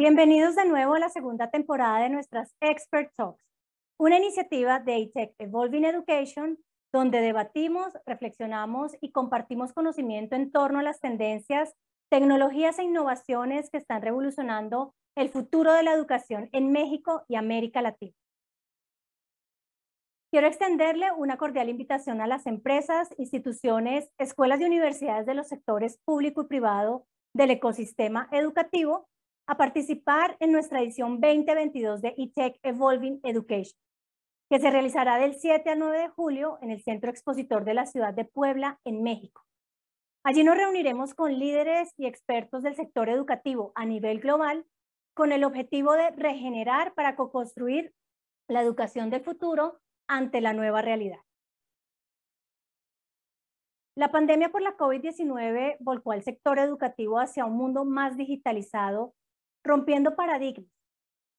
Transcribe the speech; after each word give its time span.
Bienvenidos 0.00 0.56
de 0.56 0.64
nuevo 0.64 0.94
a 0.94 0.98
la 0.98 1.10
segunda 1.10 1.50
temporada 1.50 1.98
de 1.98 2.08
nuestras 2.08 2.56
Expert 2.62 3.12
Talks, 3.18 3.44
una 3.98 4.16
iniciativa 4.16 4.78
de 4.78 4.96
ITEC 4.96 5.34
Evolving 5.38 5.84
Education 5.84 6.56
donde 6.90 7.20
debatimos, 7.20 7.92
reflexionamos 8.06 8.96
y 9.02 9.12
compartimos 9.12 9.74
conocimiento 9.74 10.36
en 10.36 10.50
torno 10.52 10.78
a 10.78 10.82
las 10.82 11.00
tendencias, 11.00 11.74
tecnologías 12.10 12.78
e 12.78 12.84
innovaciones 12.84 13.68
que 13.68 13.76
están 13.76 14.00
revolucionando 14.00 14.94
el 15.16 15.28
futuro 15.28 15.74
de 15.74 15.82
la 15.82 15.92
educación 15.92 16.48
en 16.52 16.72
México 16.72 17.24
y 17.28 17.34
América 17.34 17.82
Latina. 17.82 18.14
Quiero 20.30 20.46
extenderle 20.46 21.12
una 21.12 21.36
cordial 21.36 21.68
invitación 21.68 22.22
a 22.22 22.26
las 22.26 22.46
empresas, 22.46 23.10
instituciones, 23.18 24.08
escuelas 24.16 24.62
y 24.62 24.64
universidades 24.64 25.26
de 25.26 25.34
los 25.34 25.48
sectores 25.48 25.98
público 26.06 26.40
y 26.40 26.46
privado 26.46 27.04
del 27.34 27.50
ecosistema 27.50 28.30
educativo 28.32 29.10
a 29.50 29.56
participar 29.56 30.36
en 30.38 30.52
nuestra 30.52 30.80
edición 30.80 31.20
2022 31.20 32.02
de 32.02 32.14
eTech 32.16 32.60
Evolving 32.62 33.18
Education, 33.24 33.76
que 34.48 34.60
se 34.60 34.70
realizará 34.70 35.18
del 35.18 35.34
7 35.34 35.68
al 35.70 35.80
9 35.80 35.98
de 35.98 36.08
julio 36.08 36.58
en 36.62 36.70
el 36.70 36.80
Centro 36.84 37.10
Expositor 37.10 37.64
de 37.64 37.74
la 37.74 37.86
Ciudad 37.86 38.14
de 38.14 38.24
Puebla, 38.24 38.78
en 38.84 39.02
México. 39.02 39.44
Allí 40.22 40.44
nos 40.44 40.56
reuniremos 40.56 41.14
con 41.14 41.36
líderes 41.36 41.92
y 41.96 42.06
expertos 42.06 42.62
del 42.62 42.76
sector 42.76 43.08
educativo 43.08 43.72
a 43.74 43.86
nivel 43.86 44.20
global 44.20 44.66
con 45.14 45.32
el 45.32 45.42
objetivo 45.42 45.94
de 45.94 46.10
regenerar 46.10 46.94
para 46.94 47.16
co-construir 47.16 47.92
la 48.46 48.62
educación 48.62 49.10
del 49.10 49.24
futuro 49.24 49.80
ante 50.06 50.40
la 50.40 50.52
nueva 50.52 50.80
realidad. 50.80 51.22
La 53.96 54.12
pandemia 54.12 54.50
por 54.50 54.62
la 54.62 54.76
COVID-19 54.76 55.78
volcó 55.80 56.12
al 56.12 56.22
sector 56.22 56.60
educativo 56.60 57.18
hacia 57.18 57.46
un 57.46 57.56
mundo 57.56 57.84
más 57.84 58.16
digitalizado 58.16 59.16
rompiendo 59.64 60.16
paradigmas 60.16 60.70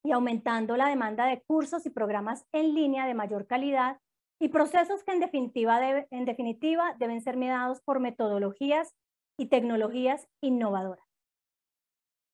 y 0.04 0.12
aumentando 0.12 0.78
la 0.78 0.88
demanda 0.88 1.26
de 1.26 1.42
cursos 1.42 1.86
y 1.86 1.90
programas 1.90 2.46
en 2.52 2.74
línea 2.74 3.06
de 3.06 3.14
mayor 3.14 3.48
calidad 3.48 4.00
y 4.40 4.50
procesos 4.50 5.04
que 5.04 5.12
en 5.14 5.20
definitiva, 5.20 5.80
en 6.10 6.26
definitiva 6.26 6.96
deben 7.00 7.22
ser 7.22 7.38
mediados 7.38 7.82
por 7.82 8.00
metodologías 8.00 8.96
y 9.40 9.48
tecnologías 9.48 10.28
innovadoras. 10.42 11.06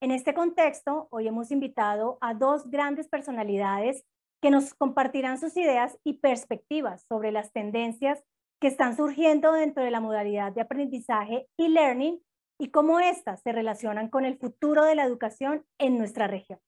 En 0.02 0.12
este 0.12 0.34
contexto, 0.34 1.08
hoy 1.12 1.28
hemos 1.28 1.52
invitado 1.52 2.18
a 2.22 2.34
dos 2.34 2.70
grandes 2.70 3.10
personalidades 3.10 4.06
que 4.42 4.52
nos 4.52 4.74
compartirán 4.74 5.40
sus 5.40 5.58
ideas 5.58 5.98
y 6.04 6.20
perspectivas 6.20 7.04
sobre 7.10 7.32
las 7.32 7.52
tendencias 7.52 8.24
que 8.62 8.68
están 8.68 8.96
surgiendo 8.96 9.52
dentro 9.52 9.84
de 9.84 9.92
la 9.92 10.00
modalidad 10.00 10.52
de 10.52 10.62
aprendizaje 10.62 11.48
y 11.58 11.70
learning 11.70 12.22
y 12.58 12.69
cómo 12.69 13.00
éstas 13.00 13.41
se 13.41 13.52
relacionan 13.52 14.09
con 14.09 14.25
el 14.25 14.38
futuro 14.38 14.83
de 14.83 14.95
la 14.95 15.03
educación 15.03 15.66
en 15.77 15.97
nuestra 15.97 16.27
región. 16.27 16.59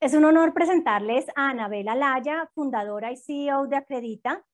Es 0.00 0.14
un 0.14 0.24
honor 0.24 0.54
presentarles 0.54 1.26
a 1.34 1.50
Anabela 1.50 1.94
Laya, 1.94 2.50
fundadora 2.54 3.10
y 3.10 3.16
CEO 3.16 3.66
de 3.66 3.76
Acredita, 3.76 4.44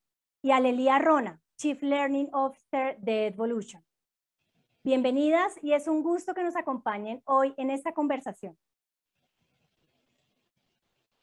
y 0.41 0.53
a 0.53 0.61
Lelia 0.61 0.99
Rona, 0.99 1.41
Chief 1.57 1.83
Learning 1.83 2.29
Officer 2.33 2.99
de 3.01 3.27
Evolution. 3.29 3.83
Bienvenidas 4.83 5.55
y 5.63 5.73
es 5.73 5.89
un 5.89 6.03
gusto 6.03 6.35
que 6.35 6.43
nos 6.43 6.57
acompañen 6.57 7.23
hoy 7.25 7.55
en 7.57 7.71
esta 7.71 7.93
conversación. 7.93 8.57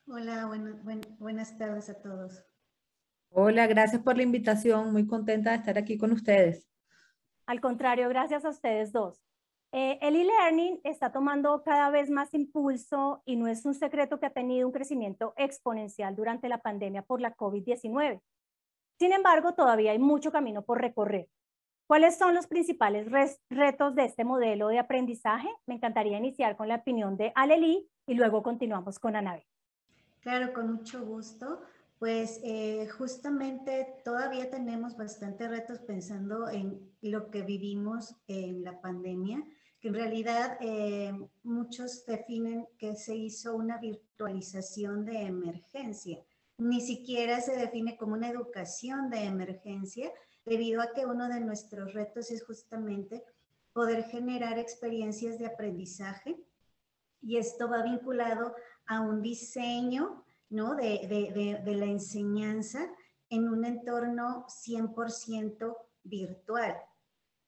Hola, 0.08 0.50
buenas 1.20 1.58
tardes 1.58 1.90
a 1.90 2.02
todos. 2.02 2.44
Hola, 3.30 3.68
gracias 3.68 4.02
por 4.02 4.18
la 4.18 4.24
invitación. 4.24 4.92
Muy 4.92 5.08
contenta 5.08 5.52
de 5.52 5.58
estar 5.58 5.78
aquí 5.78 5.98
con 5.98 6.12
ustedes. 6.12 6.68
Al 7.46 7.62
contrario, 7.62 8.10
gracias 8.10 8.44
a 8.44 8.50
ustedes 8.50 8.92
dos. 8.92 9.22
Eh, 9.74 9.98
el 10.02 10.18
e-learning 10.18 10.82
está 10.84 11.14
tomando 11.14 11.64
cada 11.64 11.90
vez 11.90 12.10
más 12.10 12.34
impulso 12.34 13.24
y 13.26 13.38
no 13.38 13.48
es 13.48 13.66
un 13.66 13.74
secreto 13.74 14.20
que 14.20 14.26
ha 14.26 14.34
tenido 14.34 14.68
un 14.68 14.74
crecimiento 14.74 15.34
exponencial 15.38 16.14
durante 16.14 16.50
la 16.50 16.58
pandemia 16.58 17.04
por 17.04 17.22
la 17.22 17.36
COVID-19. 17.38 18.22
Sin 19.00 19.14
embargo, 19.14 19.54
todavía 19.54 19.92
hay 19.92 20.00
mucho 20.00 20.32
camino 20.32 20.64
por 20.64 20.82
recorrer. 20.82 21.30
¿Cuáles 21.88 22.18
son 22.18 22.36
los 22.36 22.48
principales 22.48 23.08
retos 23.50 23.96
de 23.96 24.06
este 24.06 24.26
modelo 24.26 24.68
de 24.68 24.80
aprendizaje? 24.80 25.50
Me 25.66 25.76
encantaría 25.76 26.18
iniciar 26.18 26.58
con 26.58 26.68
la 26.68 26.76
opinión 26.76 27.16
de 27.16 27.32
Aleli 27.36 27.90
y 28.06 28.14
luego 28.14 28.44
continuamos 28.44 29.00
con 29.00 29.16
Anabel. 29.16 29.46
Claro, 30.20 30.54
con 30.54 30.74
mucho 30.74 31.06
gusto. 31.06 31.62
Pues 31.98 32.42
eh, 32.44 32.88
justamente 32.98 33.88
todavía 34.04 34.50
tenemos 34.50 34.98
bastantes 34.98 35.50
retos 35.50 35.80
pensando 35.80 36.50
en 36.50 36.92
lo 37.02 37.30
que 37.30 37.42
vivimos 37.42 38.16
en 38.28 38.64
la 38.64 38.82
pandemia 38.82 39.44
que 39.82 39.88
en 39.88 39.96
realidad 39.96 40.58
eh, 40.62 41.12
muchos 41.42 42.06
definen 42.06 42.68
que 42.78 42.96
se 42.96 43.16
hizo 43.16 43.56
una 43.56 43.80
virtualización 43.80 45.04
de 45.06 45.24
emergencia. 45.24 46.24
Ni 46.60 46.82
siquiera 46.82 47.42
se 47.42 47.58
define 47.58 47.98
como 47.98 48.14
una 48.14 48.30
educación 48.30 49.10
de 49.10 49.24
emergencia, 49.24 50.14
debido 50.46 50.82
a 50.82 50.94
que 50.94 51.08
uno 51.08 51.28
de 51.28 51.40
nuestros 51.40 51.94
retos 51.94 52.30
es 52.30 52.46
justamente 52.46 53.24
poder 53.74 54.04
generar 54.04 54.60
experiencias 54.60 55.40
de 55.40 55.48
aprendizaje 55.48 56.40
y 57.22 57.38
esto 57.38 57.68
va 57.68 57.84
vinculado 57.84 58.56
a 58.86 59.02
un 59.02 59.22
diseño 59.22 60.24
¿no? 60.50 60.76
de, 60.76 61.08
de, 61.08 61.62
de 61.64 61.76
la 61.76 61.86
enseñanza 61.86 62.88
en 63.30 63.48
un 63.48 63.66
entorno 63.66 64.46
100% 64.48 65.76
virtual 66.04 66.76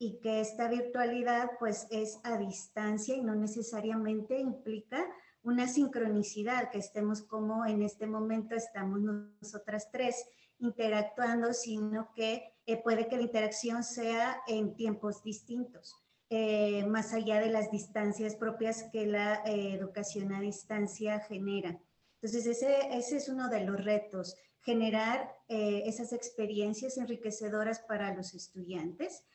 y 0.03 0.19
que 0.19 0.41
esta 0.41 0.68
virtualidad 0.68 1.52
pues 1.59 1.88
es 1.90 2.19
a 2.24 2.38
distancia 2.38 3.16
y 3.16 3.22
no 3.22 3.36
necesariamente 3.36 4.38
implica 4.38 5.08
una 5.44 5.66
sincronicidad, 5.66 6.72
que 6.72 6.80
estemos 6.80 7.22
como 7.22 7.66
en 7.66 7.81
este 7.84 8.06
momento 8.06 8.53
estamos 8.53 9.00
nosotras 9.00 9.90
tres 9.94 10.25
interactuando, 10.59 11.53
sino 11.53 12.12
que 12.13 12.53
eh, 12.66 12.81
puede 12.84 13.08
que 13.08 13.16
la 13.16 13.24
interacción 13.24 13.84
sea 13.84 14.42
en 14.46 14.75
tiempos 14.75 15.24
distintos, 15.24 15.96
eh, 16.30 16.86
más 16.86 17.13
allá 17.13 17.40
de 17.40 17.50
las 17.50 17.72
distancias 17.72 18.36
propias 18.36 18.84
que 18.92 19.06
la 19.06 19.36
eh, 19.46 19.74
educación 19.74 20.34
a 20.34 20.42
distancia 20.42 21.22
genera. 21.22 21.80
Entonces, 22.16 22.46
ese, 22.46 22.97
ese 22.97 23.18
es 23.18 23.30
uno 23.30 23.47
de 23.47 23.66
los 23.66 23.84
retos, 23.84 24.36
generar 24.62 25.36
esas 25.50 26.13
experiencias 26.13 26.97
enriquecedoras 26.97 27.81
para 27.81 28.16
los 28.16 28.34
estudiantes 28.34 29.25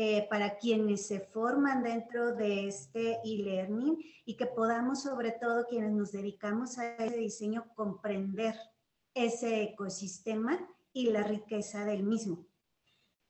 eh, 0.00 0.28
para 0.30 0.58
quienes 0.58 1.08
se 1.08 1.18
forman 1.18 1.82
dentro 1.82 2.32
de 2.32 2.68
este 2.68 3.18
e-learning 3.24 3.98
y 4.24 4.36
que 4.36 4.46
podamos, 4.46 5.02
sobre 5.02 5.32
todo 5.32 5.66
quienes 5.66 5.90
nos 5.90 6.12
dedicamos 6.12 6.78
a 6.78 6.94
ese 6.94 7.16
diseño, 7.16 7.66
comprender 7.74 8.54
ese 9.12 9.60
ecosistema 9.64 10.56
y 10.92 11.10
la 11.10 11.24
riqueza 11.24 11.84
del 11.84 12.04
mismo. 12.04 12.46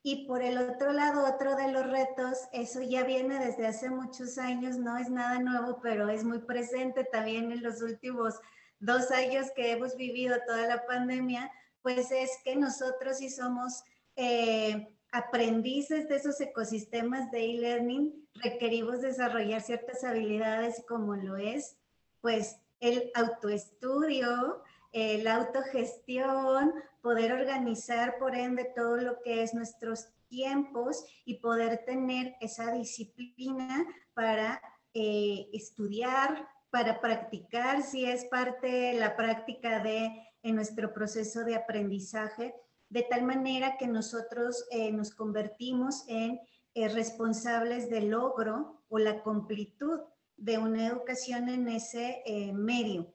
Y 0.03 0.27
por 0.27 0.43
el 0.43 0.59
otro 0.59 0.93
lado, 0.93 1.25
otro 1.35 1.57
de 1.57 1.73
los 1.73 1.87
retos, 1.87 2.37
eso 2.53 2.83
ya 2.83 3.03
viene 3.03 3.39
desde 3.39 3.67
hace 3.67 3.89
muchos 3.89 4.37
años, 4.37 4.77
no 4.77 4.99
es 4.99 5.09
nada 5.09 5.39
nuevo, 5.39 5.81
pero 5.81 6.11
es 6.11 6.23
muy 6.23 6.41
presente 6.41 7.03
también 7.05 7.51
en 7.51 7.63
los 7.63 7.81
últimos 7.81 8.35
dos 8.79 9.11
años 9.11 9.47
que 9.57 9.73
hemos 9.73 9.97
vivido 9.97 10.37
toda 10.47 10.67
la 10.67 10.85
pandemia, 10.85 11.51
pues 11.81 12.13
es 12.13 12.31
que 12.45 12.57
nosotros 12.57 13.17
sí 13.17 13.31
somos 13.31 13.85
eh, 14.17 14.98
aprendices 15.13 16.09
de 16.09 16.17
esos 16.17 16.41
ecosistemas 16.41 17.31
de 17.31 17.45
e-learning 17.45 18.29
requerimos 18.35 19.01
desarrollar 19.01 19.61
ciertas 19.63 20.05
habilidades 20.05 20.85
como 20.87 21.17
lo 21.17 21.37
es, 21.37 21.77
pues, 22.21 22.59
el 22.81 23.11
autoestudio, 23.15 24.63
la 24.93 25.37
autogestión, 25.37 26.73
poder 27.03 27.33
organizar 27.33 28.19
por 28.19 28.35
ende 28.35 28.73
todo 28.75 28.97
lo 28.97 29.21
que 29.23 29.43
es 29.43 29.55
nuestros 29.55 30.09
tiempos 30.29 31.05
y 31.25 31.37
poder 31.37 31.85
tener 31.85 32.37
esa 32.41 32.73
disciplina 32.73 33.87
para 34.15 34.61
eh, 34.95 35.49
estudiar, 35.53 36.49
para 36.71 37.01
practicar, 37.01 37.83
si 37.83 38.05
es 38.05 38.25
parte 38.27 38.67
de 38.67 38.93
la 38.95 39.17
práctica 39.17 39.81
de 39.81 40.11
en 40.43 40.55
nuestro 40.55 40.93
proceso 40.93 41.45
de 41.45 41.57
aprendizaje 41.57 42.55
de 42.89 43.03
tal 43.03 43.23
manera 43.23 43.77
que 43.77 43.87
nosotros 43.87 44.67
eh, 44.71 44.91
nos 44.93 45.15
convertimos 45.15 46.05
en 46.09 46.41
eh, 46.75 46.89
responsables 46.89 47.91
del 47.91 48.11
logro 48.11 48.83
o 48.89 48.99
la 48.99 49.23
completud 49.23 50.01
de 50.37 50.59
una 50.59 50.87
educación 50.87 51.49
en 51.49 51.69
ese 51.69 52.23
eh, 52.25 52.53
medio. 52.53 53.15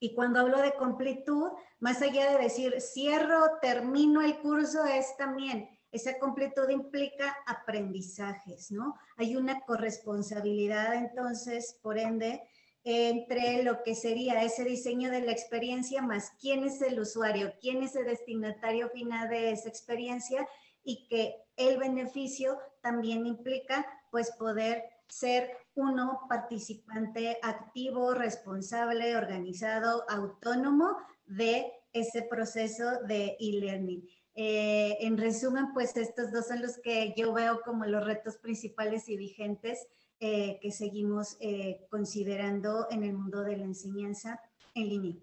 Y 0.00 0.14
cuando 0.14 0.40
hablo 0.40 0.60
de 0.60 0.74
completud, 0.74 1.52
más 1.78 2.02
allá 2.02 2.32
de 2.32 2.42
decir 2.42 2.80
cierro, 2.80 3.58
termino 3.62 4.20
el 4.20 4.38
curso, 4.40 4.84
es 4.84 5.16
también 5.16 5.68
esa 5.94 6.18
completud 6.18 6.68
implica 6.70 7.36
aprendizajes, 7.46 8.72
¿no? 8.72 8.96
Hay 9.16 9.36
una 9.36 9.60
corresponsabilidad 9.60 10.94
entonces, 10.94 11.78
por 11.80 11.98
ende, 11.98 12.42
entre 12.84 13.62
lo 13.62 13.82
que 13.82 13.94
sería 13.94 14.42
ese 14.42 14.62
diseño 14.62 15.10
de 15.10 15.22
la 15.22 15.32
experiencia 15.32 16.02
más 16.02 16.32
quién 16.38 16.64
es 16.64 16.82
el 16.82 17.00
usuario, 17.00 17.54
quién 17.60 17.82
es 17.82 17.96
el 17.96 18.04
destinatario 18.04 18.90
final 18.90 19.30
de 19.30 19.52
esa 19.52 19.70
experiencia 19.70 20.46
y 20.82 21.08
que 21.08 21.34
el 21.56 21.78
beneficio 21.78 22.58
también 22.82 23.26
implica 23.26 23.86
pues 24.10 24.30
poder 24.32 24.84
ser 25.08 25.50
uno 25.74 26.20
participante 26.28 27.38
activo, 27.42 28.12
responsable, 28.14 29.16
organizado, 29.16 30.04
autónomo 30.08 30.96
de 31.26 31.72
ese 31.92 32.22
proceso 32.22 33.02
de 33.06 33.36
e-learning. 33.40 34.06
Eh, 34.34 34.98
en 35.00 35.16
resumen, 35.16 35.72
pues 35.72 35.96
estos 35.96 36.32
dos 36.32 36.48
son 36.48 36.60
los 36.60 36.78
que 36.78 37.14
yo 37.16 37.32
veo 37.32 37.60
como 37.64 37.86
los 37.86 38.04
retos 38.04 38.36
principales 38.36 39.08
y 39.08 39.16
vigentes 39.16 39.86
eh, 40.20 40.58
que 40.60 40.70
seguimos 40.70 41.36
eh, 41.40 41.86
considerando 41.90 42.86
en 42.90 43.04
el 43.04 43.14
mundo 43.14 43.42
de 43.42 43.56
la 43.56 43.64
enseñanza 43.64 44.40
en 44.74 44.88
línea. 44.88 45.16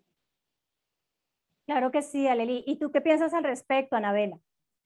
Claro 1.65 1.91
que 1.91 2.01
sí, 2.01 2.27
Aleli. 2.27 2.63
¿Y 2.67 2.77
tú 2.77 2.91
qué 2.91 3.01
piensas 3.01 3.33
al 3.33 3.43
respecto, 3.43 3.95
Anabela? 3.95 4.37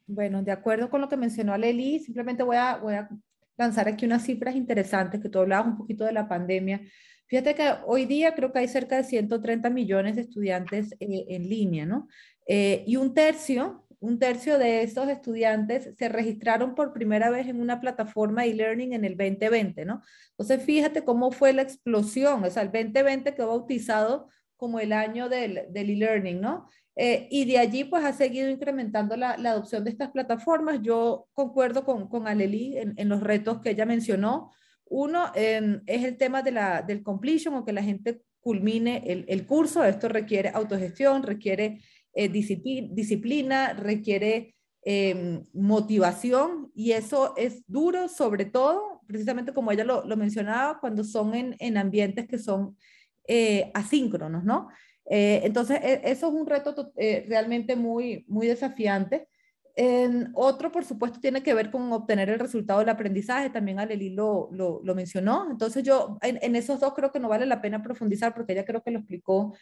Bueno, 0.07 0.43
de 0.43 0.51
acuerdo 0.51 0.89
con 0.89 1.01
lo 1.01 1.09
que 1.09 1.17
mencionó 1.17 1.53
Aleli, 1.53 1.99
simplemente 1.99 2.43
voy 2.43 2.57
a, 2.57 2.77
voy 2.77 2.93
a 2.93 3.09
lanzar 3.57 3.87
aquí 3.87 4.05
unas 4.05 4.23
cifras 4.23 4.55
interesantes 4.55 5.21
que 5.21 5.29
tú 5.29 5.39
hablabas 5.39 5.67
un 5.67 5.77
poquito 5.77 6.03
de 6.03 6.13
la 6.13 6.27
pandemia. 6.27 6.81
Fíjate 7.27 7.55
que 7.55 7.73
hoy 7.85 8.05
día 8.05 8.35
creo 8.35 8.51
que 8.51 8.59
hay 8.59 8.67
cerca 8.67 8.97
de 8.97 9.03
130 9.03 9.69
millones 9.71 10.15
de 10.15 10.21
estudiantes 10.21 10.93
en 10.99 11.49
línea, 11.49 11.85
¿no? 11.85 12.07
y 12.47 12.95
un 12.97 13.15
tercio 13.15 13.84
un 14.05 14.19
tercio 14.19 14.59
de 14.59 14.83
esos 14.83 15.09
estudiantes 15.09 15.89
se 15.97 16.09
registraron 16.09 16.75
por 16.75 16.93
primera 16.93 17.31
vez 17.31 17.47
en 17.47 17.59
una 17.59 17.79
plataforma 17.81 18.45
e-learning 18.45 18.93
en 18.93 19.03
el 19.03 19.17
2020, 19.17 19.83
¿no? 19.83 20.03
Entonces, 20.29 20.63
fíjate 20.63 21.03
cómo 21.03 21.31
fue 21.31 21.53
la 21.53 21.63
explosión, 21.63 22.43
o 22.43 22.49
sea, 22.51 22.61
el 22.61 22.71
2020 22.71 23.33
quedó 23.33 23.47
bautizado 23.47 24.29
como 24.57 24.79
el 24.79 24.93
año 24.93 25.27
del, 25.27 25.57
e-learning, 25.73 26.39
¿no? 26.39 26.67
Eh, 26.95 27.27
y 27.31 27.45
de 27.45 27.57
allí, 27.57 27.83
pues, 27.83 28.05
ha 28.05 28.13
seguido 28.13 28.47
incrementando 28.49 29.17
la, 29.17 29.31
adopción 29.31 29.83
de 29.83 29.89
estas 29.89 30.11
plataformas. 30.11 30.81
Yo 30.83 31.27
concuerdo 31.33 31.83
con, 31.83 32.07
con 32.07 32.27
Aleli 32.27 32.77
en, 32.77 33.09
los 33.09 33.21
retos 33.21 33.59
que 33.59 33.71
ella 33.71 33.85
mencionó. 33.85 34.51
Uno 34.85 35.31
es 35.33 36.03
el 36.03 36.17
tema 36.17 36.43
de 36.43 36.51
la, 36.51 36.83
del 36.83 37.01
completion 37.01 37.55
o 37.55 37.65
que 37.65 37.73
la 37.73 37.81
gente 37.81 38.21
culmine 38.39 39.03
el, 39.07 39.25
el 39.27 39.45
curso. 39.45 39.83
Esto 39.83 40.07
requiere 40.07 40.51
autogestión, 40.53 41.23
requiere 41.23 41.81
eh, 42.17 42.29
disciplina, 42.29 43.73
requiere 43.73 44.55
em, 44.83 45.45
motivación 45.51 46.71
y 46.73 46.93
eso 46.93 47.33
es 47.35 47.63
duro, 47.67 48.07
sobre 48.07 48.45
todo, 48.45 49.01
precisamente 49.05 49.53
como 49.53 49.69
ella 49.73 49.83
lo, 49.83 50.15
mencionaba, 50.15 50.79
cuando 50.79 51.03
son 51.03 51.33
en, 51.35 51.77
ambientes 51.77 52.25
que 52.25 52.37
son 52.37 52.77
eh, 53.27 53.69
asíncronos, 53.73 54.45
¿no? 54.45 54.69
Eh, 55.09 55.41
entonces, 55.43 55.79
e, 55.83 56.03
eso 56.05 56.29
es 56.29 56.33
un 56.33 56.47
reto 56.47 56.93
realmente 57.27 57.75
muy, 57.75 58.23
muy 58.29 58.47
desafiante. 58.47 59.27
otro, 60.35 60.71
por 60.71 60.85
supuesto, 60.85 61.19
tiene 61.19 61.43
que 61.43 61.53
ver 61.53 61.69
con 61.69 61.91
obtener 61.91 62.29
el 62.29 62.39
resultado 62.39 62.79
del 62.79 62.89
aprendizaje, 62.89 63.49
también 63.49 63.79
Aleli 63.79 64.11
lo, 64.11 64.47
lo, 64.53 64.79
lo 64.81 64.95
mencionó. 64.95 65.51
Entonces, 65.51 65.83
yo 65.83 66.17
en, 66.21 66.39
en, 66.41 66.55
esos 66.55 66.79
dos 66.79 66.93
creo 66.93 67.11
que 67.11 67.19
no 67.19 67.27
vale 67.27 67.45
la 67.45 67.61
pena 67.61 67.83
profundizar 67.83 68.33
porque 68.33 68.53
ella 68.53 68.63
creo 68.63 68.81
que 68.81 68.91
lo 68.91 68.99
explicó 68.99 69.53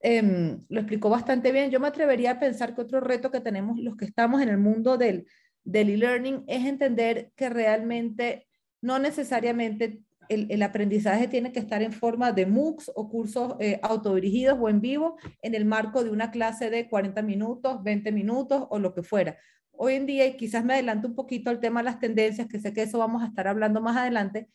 Em, 0.00 0.64
lo 0.68 0.80
explicó 0.80 1.08
bastante 1.08 1.52
bien. 1.52 1.70
Yo 1.70 1.80
me 1.80 1.88
atrevería 1.88 2.32
a 2.32 2.40
pensar 2.40 2.74
que 2.74 2.82
otro 2.82 3.00
reto 3.00 3.30
que 3.30 3.40
tenemos 3.40 3.78
los 3.78 3.96
que 3.96 4.04
estamos 4.04 4.42
en 4.42 4.48
el 4.48 4.58
mundo 4.58 4.98
del 4.98 5.26
e-learning 5.64 6.44
es 6.46 6.64
entender 6.64 7.32
que 7.34 7.48
realmente 7.48 8.46
no 8.82 8.98
necesariamente 8.98 10.00
el, 10.28 10.46
el, 10.50 10.62
aprendizaje 10.62 11.28
tiene 11.28 11.52
que 11.52 11.60
estar 11.60 11.82
en 11.82 11.92
forma 11.92 12.32
de 12.32 12.46
MOOCs 12.46 12.90
o 12.94 13.08
cursos 13.08 13.54
eh, 13.60 13.78
autodirigidos 13.82 14.58
o 14.60 14.68
en 14.68 14.80
vivo 14.80 15.16
en 15.40 15.54
el 15.54 15.64
marco 15.64 16.02
de 16.02 16.10
una 16.10 16.30
clase 16.30 16.68
de 16.68 16.88
40 16.88 17.22
minutos, 17.22 17.82
20 17.82 18.12
minutos 18.12 18.66
o 18.70 18.78
lo 18.78 18.92
que 18.92 19.02
fuera. 19.02 19.38
Hoy 19.70 19.94
en 19.94 20.06
día, 20.06 20.26
y 20.26 20.36
quizás 20.36 20.64
me 20.64 20.74
adelanto 20.74 21.08
un 21.08 21.14
poquito 21.14 21.50
al 21.50 21.60
tema 21.60 21.80
de 21.80 21.84
las 21.84 22.00
tendencias, 22.00 22.48
que 22.48 22.58
sé 22.58 22.72
que 22.72 22.82
eso 22.82 22.98
vamos 22.98 23.22
a 23.22 23.26
estar 23.26 23.46
hablando 23.46 23.80
más 23.80 23.96
adelante, 23.96 24.48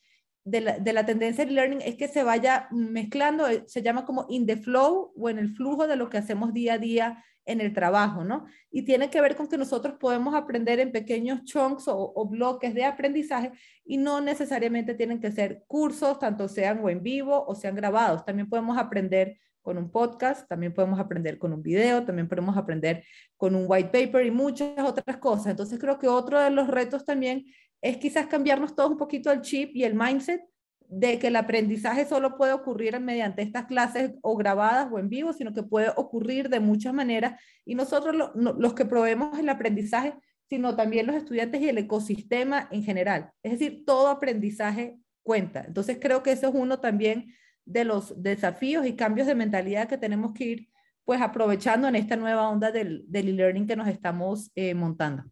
de 0.44 0.62
la, 0.62 0.80
de 0.80 0.94
la 0.94 1.06
tendencia 1.06 1.46
del 1.46 1.56
learning 1.56 1.82
es 1.82 1.96
que 1.96 2.08
se 2.08 2.24
vaya 2.24 2.68
mezclando, 2.72 3.48
eh, 3.48 3.64
se 3.68 3.82
llama 3.82 4.06
como 4.06 4.26
in 4.30 4.46
the 4.46 4.58
flow 4.58 5.14
o 5.16 5.30
en 5.30 5.38
el 5.38 5.56
flujo 5.56 5.88
de 5.88 5.96
lo 5.96 6.10
que 6.10 6.18
hacemos 6.18 6.54
día 6.54 6.74
a 6.74 6.78
día 6.78 7.24
en 7.46 7.60
el 7.60 7.74
trabajo, 7.74 8.24
¿no? 8.24 8.46
Y 8.72 8.84
tiene 8.84 9.10
que 9.10 9.20
ver 9.20 9.36
con 9.36 9.48
que 9.48 9.58
nosotros 9.58 9.96
podemos 10.00 10.36
aprender 10.36 10.80
en 10.80 10.92
pequeños 10.92 11.44
chunks 11.44 11.88
o, 11.88 12.14
o, 12.16 12.28
bloques 12.28 12.74
de 12.74 12.86
aprendizaje 12.86 13.52
y 13.84 13.98
no 13.98 14.22
necesariamente 14.22 14.94
tienen 14.94 15.20
que 15.20 15.32
ser 15.32 15.64
cursos, 15.68 16.20
tanto 16.20 16.48
sean 16.48 16.80
o 16.84 16.90
en 16.90 17.02
vivo 17.02 17.44
o 17.46 17.56
sean 17.56 17.76
grabados. 17.76 18.26
También 18.26 18.48
podemos 18.48 18.78
aprender 18.78 19.38
con 19.62 19.78
un 19.78 19.92
podcast, 19.92 20.48
también 20.48 20.74
podemos 20.74 21.00
aprender 21.00 21.38
con 21.38 21.54
un 21.54 21.62
video, 21.62 22.04
también 22.04 22.28
podemos 22.28 22.58
aprender 22.58 23.04
con 23.38 23.56
un 23.56 23.66
white 23.68 23.90
paper 23.90 24.26
y 24.26 24.32
muchas 24.32 24.80
otras 24.80 25.18
cosas. 25.18 25.48
Entonces 25.48 25.80
creo 25.80 26.00
que 26.00 26.08
otro 26.08 26.40
de 26.40 26.50
los 26.50 26.68
retos 26.68 27.06
también 27.06 27.46
es 27.82 27.98
quizás 27.98 28.28
cambiarnos 28.28 28.76
todos 28.76 28.92
un 28.92 28.98
poquito 28.98 29.32
el 29.32 29.42
chip 29.42 29.76
y 29.76 29.84
el 29.84 29.96
mindset 29.96 30.42
de 30.88 31.20
que 31.20 31.28
el 31.28 31.38
aprendizaje 31.38 32.06
solo 32.06 32.38
puede 32.38 32.52
ocurrir 32.52 33.00
mediante 33.00 33.42
estas 33.42 33.66
clases 33.66 34.12
o 34.22 34.36
grabadas 34.36 34.90
o 34.92 35.00
en 35.00 35.08
vivo, 35.08 35.32
sino 35.32 35.54
que 35.54 35.64
puede 35.64 35.90
ocurrir 35.96 36.50
de 36.50 36.60
muchas 36.60 36.94
maneras. 36.94 37.42
Y 37.66 37.76
nosotros 37.76 38.32
los 38.36 38.74
que 38.74 38.86
proveemos 38.86 39.40
el 39.40 39.48
aprendizaje, 39.48 40.14
sino 40.50 40.76
también 40.76 41.08
los 41.08 41.16
estudiantes 41.16 41.62
y 41.62 41.70
el 41.70 41.78
ecosistema 41.78 42.68
en 42.72 42.84
general. 42.84 43.32
Es 43.42 43.54
decir, 43.54 43.86
todo 43.86 44.10
aprendizaje 44.10 44.98
cuenta. 45.24 45.64
Entonces 45.66 45.98
creo 46.00 46.24
que 46.24 46.34
eso 46.34 46.50
es 46.50 46.54
uno 46.54 46.82
también 46.82 47.34
de 47.64 47.86
los 47.86 48.22
desafíos 48.22 48.86
y 48.86 48.98
cambios 48.98 49.28
de 49.28 49.36
mentalidad 49.36 49.88
que 49.88 49.98
tenemos 49.98 50.34
que 50.34 50.44
ir 50.44 50.68
pues 51.06 51.22
aprovechando 51.22 51.88
en 51.88 51.96
esta 51.96 52.18
nueva 52.18 52.50
onda 52.50 52.72
del 52.72 53.06
e-learning 53.14 53.66
que 53.66 53.78
nos 53.78 53.88
estamos 53.88 54.52
eh, 54.56 54.74
montando. 54.74 55.24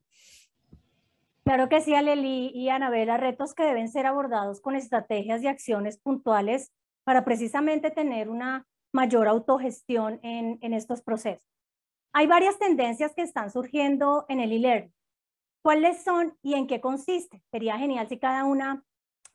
Claro 1.49 1.67
que 1.67 1.81
sí, 1.81 1.95
Aleli 1.95 2.51
y 2.53 2.69
Anabela, 2.69 3.17
retos 3.17 3.55
que 3.55 3.63
deben 3.63 3.89
ser 3.89 4.05
abordados 4.05 4.61
con 4.61 4.75
estrategias 4.75 5.41
y 5.41 5.47
acciones 5.47 5.97
puntuales 5.97 6.71
para 7.03 7.25
precisamente 7.25 7.89
tener 7.89 8.29
una 8.29 8.67
mayor 8.93 9.27
autogestión 9.27 10.19
en, 10.21 10.59
en 10.61 10.75
estos 10.75 11.01
procesos. 11.01 11.49
Hay 12.13 12.27
varias 12.27 12.59
tendencias 12.59 13.15
que 13.15 13.23
están 13.23 13.49
surgiendo 13.49 14.27
en 14.29 14.41
el 14.41 14.51
e-learning. 14.51 14.93
¿Cuáles 15.63 16.03
son 16.03 16.37
y 16.43 16.53
en 16.53 16.67
qué 16.67 16.81
consiste? 16.81 17.41
Sería 17.49 17.79
genial 17.79 18.07
si 18.07 18.19
cada 18.19 18.45
una 18.45 18.83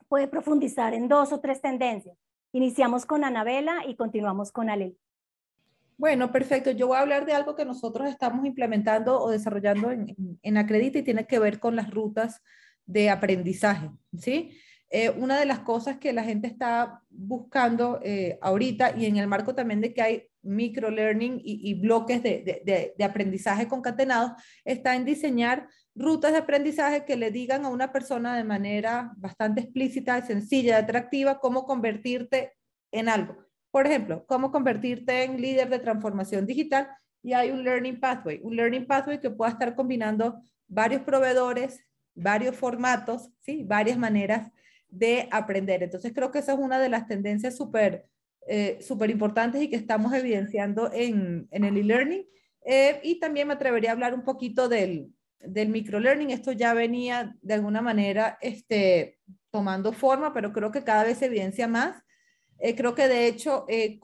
puede 0.07 0.29
profundizar 0.29 0.93
en 0.93 1.09
dos 1.09 1.33
o 1.33 1.41
tres 1.41 1.59
tendencias. 1.59 2.17
Iniciamos 2.53 3.05
con 3.05 3.25
Anabela 3.25 3.85
y 3.85 3.97
continuamos 3.97 4.53
con 4.53 4.69
Aleli. 4.69 4.97
Bueno, 5.97 6.31
perfecto. 6.31 6.71
Yo 6.71 6.87
voy 6.87 6.97
a 6.97 7.01
hablar 7.01 7.25
de 7.25 7.33
algo 7.33 7.55
que 7.55 7.65
nosotros 7.65 8.09
estamos 8.09 8.45
implementando 8.45 9.21
o 9.21 9.29
desarrollando 9.29 9.91
en, 9.91 10.15
en, 10.41 10.57
Acredita 10.57 10.99
y 10.99 11.03
tiene 11.03 11.25
que 11.25 11.39
ver 11.39 11.59
con 11.59 11.75
las 11.75 11.89
rutas 11.89 12.41
de 12.85 13.09
aprendizaje, 13.09 13.89
¿sí? 14.17 14.51
Eh, 14.89 15.09
una 15.09 15.39
de 15.39 15.45
las 15.45 15.59
cosas 15.59 15.97
que 15.97 16.13
la 16.13 16.23
gente 16.23 16.47
está 16.47 17.01
buscando 17.09 17.99
eh, 18.03 18.37
ahorita 18.41 18.95
y 18.95 19.05
en 19.07 19.17
el 19.17 19.27
marco 19.27 19.55
también 19.55 19.81
de 19.81 19.93
que 19.93 20.01
hay 20.01 20.23
microlearning 20.43 21.41
y, 21.43 21.69
y 21.69 21.73
bloques 21.73 22.21
de, 22.21 22.61
de, 22.63 22.93
de, 22.95 23.03
aprendizaje 23.03 23.67
concatenados, 23.67 24.33
está 24.63 24.95
en 24.95 25.05
diseñar 25.05 25.67
rutas 25.95 26.33
de 26.33 26.37
aprendizaje 26.37 27.03
que 27.03 27.17
le 27.17 27.31
digan 27.31 27.65
a 27.65 27.69
una 27.69 27.91
persona 27.91 28.37
de 28.37 28.43
manera 28.43 29.11
bastante 29.17 29.61
explícita, 29.61 30.21
sencilla, 30.21 30.77
atractiva, 30.77 31.39
cómo 31.39 31.65
convertirte 31.65 32.53
en 32.91 33.09
algo. 33.09 33.44
Por 33.75 33.87
ejemplo, 33.87 34.25
cómo 34.25 34.53
convertirte 34.53 35.23
en 35.23 35.41
líder 35.41 35.67
de 35.67 35.79
transformación 35.79 36.45
digital 36.45 36.87
y 37.21 37.33
hay 37.33 37.51
un 37.51 37.61
Learning 37.61 37.99
Pathway, 37.99 38.39
un 38.41 38.55
Learning 38.55 38.87
Pathway 38.87 39.19
que 39.19 39.29
pueda 39.29 39.51
estar 39.51 39.75
combinando 39.75 40.41
varios 40.65 41.01
proveedores, 41.01 41.83
varios 42.13 42.55
formatos, 42.55 43.31
¿sí? 43.41 43.65
varias 43.67 43.97
maneras 43.97 44.49
de 44.87 45.27
aprender. 45.29 45.83
Entonces 45.83 46.13
creo 46.15 46.31
que 46.31 46.39
esa 46.39 46.53
es 46.53 46.57
una 46.57 46.79
de 46.79 46.87
las 46.87 47.05
tendencias 47.05 47.57
súper 47.57 48.05
eh, 48.47 48.79
importantes 49.09 49.61
y 49.61 49.69
que 49.69 49.75
estamos 49.75 50.13
evidenciando 50.13 50.89
en, 50.93 51.49
en 51.51 51.65
el 51.65 51.75
e-learning. 51.75 52.25
Eh, 52.65 53.01
y 53.03 53.19
también 53.19 53.49
me 53.49 53.55
atrevería 53.55 53.89
a 53.89 53.93
hablar 53.93 54.13
un 54.13 54.23
poquito 54.23 54.69
del, 54.69 55.11
del 55.41 55.67
microlearning. 55.67 56.29
Esto 56.29 56.53
ya 56.53 56.73
venía 56.73 57.35
de 57.41 57.55
alguna 57.55 57.81
manera 57.81 58.37
este, 58.39 59.19
tomando 59.51 59.91
forma, 59.91 60.33
pero 60.33 60.53
creo 60.53 60.71
que 60.71 60.85
cada 60.85 61.03
vez 61.03 61.17
se 61.17 61.25
evidencia 61.25 61.67
más. 61.67 62.04
Eh, 62.59 62.75
creo 62.75 62.95
que 62.95 63.07
de 63.07 63.27
hecho 63.27 63.65
eh, 63.67 63.99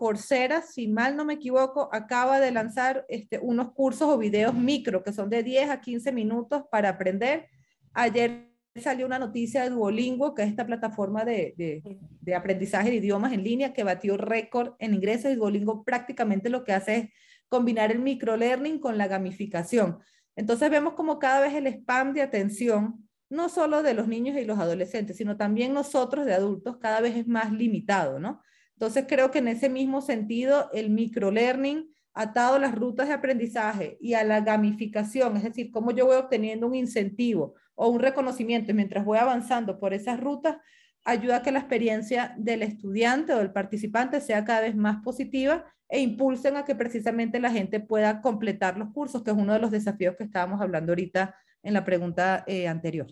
si 0.67 0.87
mal 0.87 1.15
no 1.15 1.25
me 1.25 1.35
equivoco, 1.35 1.89
acaba 1.91 2.39
de 2.39 2.51
lanzar 2.51 3.05
este, 3.07 3.39
unos 3.39 3.71
cursos 3.71 4.07
o 4.09 4.17
videos 4.17 4.53
micro 4.53 5.03
que 5.03 5.13
son 5.13 5.29
de 5.29 5.43
10 5.43 5.69
a 5.69 5.81
15 5.81 6.11
minutos 6.11 6.63
para 6.69 6.89
aprender. 6.89 7.47
Ayer 7.93 8.49
salió 8.75 9.05
una 9.05 9.19
noticia 9.19 9.63
de 9.63 9.69
Duolingo, 9.69 10.33
que 10.33 10.43
es 10.43 10.49
esta 10.49 10.65
plataforma 10.65 11.25
de, 11.25 11.53
de, 11.57 11.97
de 12.21 12.35
aprendizaje 12.35 12.89
de 12.89 12.97
idiomas 12.97 13.33
en 13.33 13.43
línea 13.43 13.73
que 13.73 13.83
batió 13.83 14.17
récord 14.17 14.73
en 14.79 14.93
ingresos 14.93 15.31
y 15.31 15.35
Duolingo 15.35 15.83
prácticamente 15.83 16.49
lo 16.49 16.63
que 16.63 16.73
hace 16.73 16.95
es 16.97 17.09
combinar 17.49 17.91
el 17.91 17.99
microlearning 17.99 18.79
con 18.79 18.97
la 18.97 19.07
gamificación. 19.07 19.99
Entonces 20.35 20.69
vemos 20.69 20.93
como 20.93 21.19
cada 21.19 21.41
vez 21.41 21.53
el 21.53 21.67
spam 21.67 22.13
de 22.13 22.21
atención 22.21 23.09
no 23.31 23.47
solo 23.47 23.81
de 23.81 23.93
los 23.93 24.07
niños 24.07 24.37
y 24.37 24.45
los 24.45 24.59
adolescentes, 24.59 25.17
sino 25.17 25.37
también 25.37 25.73
nosotros 25.73 26.25
de 26.25 26.33
adultos, 26.33 26.77
cada 26.77 26.99
vez 26.99 27.15
es 27.15 27.27
más 27.27 27.51
limitado, 27.51 28.19
¿no? 28.19 28.41
Entonces 28.73 29.05
creo 29.07 29.31
que 29.31 29.39
en 29.39 29.47
ese 29.47 29.69
mismo 29.69 30.01
sentido, 30.01 30.69
el 30.73 30.89
microlearning 30.89 31.89
atado 32.13 32.55
a 32.55 32.59
las 32.59 32.75
rutas 32.75 33.07
de 33.07 33.13
aprendizaje 33.13 33.97
y 34.01 34.15
a 34.15 34.25
la 34.25 34.41
gamificación, 34.41 35.37
es 35.37 35.43
decir, 35.43 35.71
cómo 35.71 35.91
yo 35.91 36.07
voy 36.07 36.17
obteniendo 36.17 36.67
un 36.67 36.75
incentivo 36.75 37.55
o 37.75 37.87
un 37.87 37.99
reconocimiento 37.99 38.73
mientras 38.73 39.05
voy 39.05 39.17
avanzando 39.17 39.79
por 39.79 39.93
esas 39.93 40.19
rutas, 40.19 40.57
ayuda 41.05 41.37
a 41.37 41.41
que 41.41 41.53
la 41.53 41.59
experiencia 41.59 42.35
del 42.37 42.63
estudiante 42.63 43.33
o 43.33 43.37
del 43.37 43.53
participante 43.53 44.19
sea 44.19 44.43
cada 44.43 44.61
vez 44.61 44.75
más 44.75 45.01
positiva 45.03 45.65
e 45.87 46.01
impulsen 46.01 46.57
a 46.57 46.65
que 46.65 46.75
precisamente 46.75 47.39
la 47.39 47.49
gente 47.49 47.79
pueda 47.79 48.21
completar 48.21 48.77
los 48.77 48.91
cursos, 48.91 49.23
que 49.23 49.31
es 49.31 49.37
uno 49.37 49.53
de 49.53 49.59
los 49.59 49.71
desafíos 49.71 50.15
que 50.17 50.25
estábamos 50.25 50.59
hablando 50.59 50.91
ahorita 50.91 51.33
en 51.63 51.73
la 51.73 51.85
pregunta 51.85 52.43
eh, 52.45 52.67
anterior. 52.67 53.07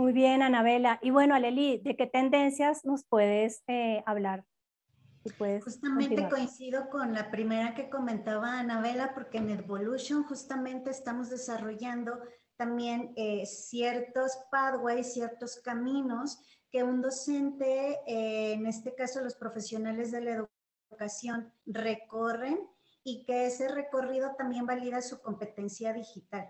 Muy 0.00 0.14
bien, 0.14 0.40
Anabela. 0.40 0.98
Y 1.02 1.10
bueno, 1.10 1.34
Aleli, 1.34 1.76
¿de 1.84 1.94
qué 1.94 2.06
tendencias 2.06 2.86
nos 2.86 3.04
puedes 3.04 3.62
eh, 3.66 4.02
hablar? 4.06 4.46
justamente 5.62 6.26
coincido 6.30 6.88
con 6.88 7.12
la 7.12 7.30
primera 7.30 7.74
que 7.74 7.90
comentaba 7.90 8.58
Anabela, 8.58 9.12
porque 9.12 9.36
en 9.36 9.50
Evolution 9.50 10.22
justamente 10.24 10.88
estamos 10.88 11.28
desarrollando 11.28 12.18
también 12.56 13.12
eh, 13.16 13.44
ciertos 13.44 14.38
pathways, 14.50 15.12
ciertos 15.12 15.60
caminos 15.60 16.38
que 16.70 16.82
un 16.82 17.02
docente, 17.02 17.98
eh, 18.06 18.54
en 18.54 18.64
este 18.64 18.94
caso 18.94 19.20
los 19.20 19.34
profesionales 19.34 20.12
de 20.12 20.22
la 20.22 20.46
educación, 20.90 21.52
recorren 21.66 22.58
y 23.04 23.26
que 23.26 23.44
ese 23.44 23.68
recorrido 23.68 24.34
también 24.38 24.64
valida 24.64 25.02
su 25.02 25.20
competencia 25.20 25.92
digital. 25.92 26.48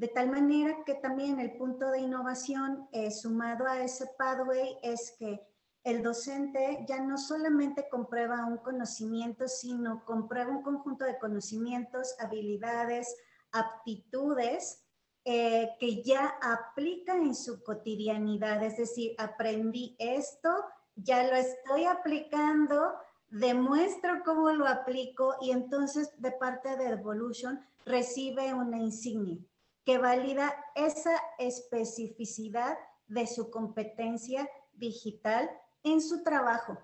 De 0.00 0.08
tal 0.08 0.30
manera 0.30 0.78
que 0.86 0.94
también 0.94 1.40
el 1.40 1.58
punto 1.58 1.90
de 1.90 2.00
innovación 2.00 2.88
eh, 2.90 3.10
sumado 3.10 3.66
a 3.66 3.82
ese 3.82 4.06
pathway 4.16 4.78
es 4.82 5.14
que 5.18 5.46
el 5.84 6.02
docente 6.02 6.86
ya 6.88 7.00
no 7.02 7.18
solamente 7.18 7.86
comprueba 7.90 8.46
un 8.46 8.56
conocimiento, 8.56 9.46
sino 9.46 10.02
comprueba 10.06 10.52
un 10.52 10.62
conjunto 10.62 11.04
de 11.04 11.18
conocimientos, 11.18 12.14
habilidades, 12.18 13.14
aptitudes 13.52 14.82
eh, 15.26 15.68
que 15.78 16.02
ya 16.02 16.32
aplica 16.40 17.14
en 17.16 17.34
su 17.34 17.62
cotidianidad. 17.62 18.64
Es 18.64 18.78
decir, 18.78 19.14
aprendí 19.18 19.96
esto, 19.98 20.64
ya 20.96 21.24
lo 21.24 21.36
estoy 21.36 21.84
aplicando, 21.84 22.94
demuestro 23.28 24.22
cómo 24.24 24.50
lo 24.50 24.66
aplico 24.66 25.36
y 25.42 25.50
entonces 25.50 26.10
de 26.16 26.32
parte 26.32 26.78
de 26.78 26.88
Evolution 26.88 27.60
recibe 27.84 28.54
una 28.54 28.78
insignia 28.78 29.36
que 29.84 29.98
valida 29.98 30.54
esa 30.74 31.12
especificidad 31.38 32.76
de 33.08 33.26
su 33.26 33.50
competencia 33.50 34.48
digital 34.72 35.50
en 35.82 36.00
su 36.00 36.22
trabajo. 36.22 36.78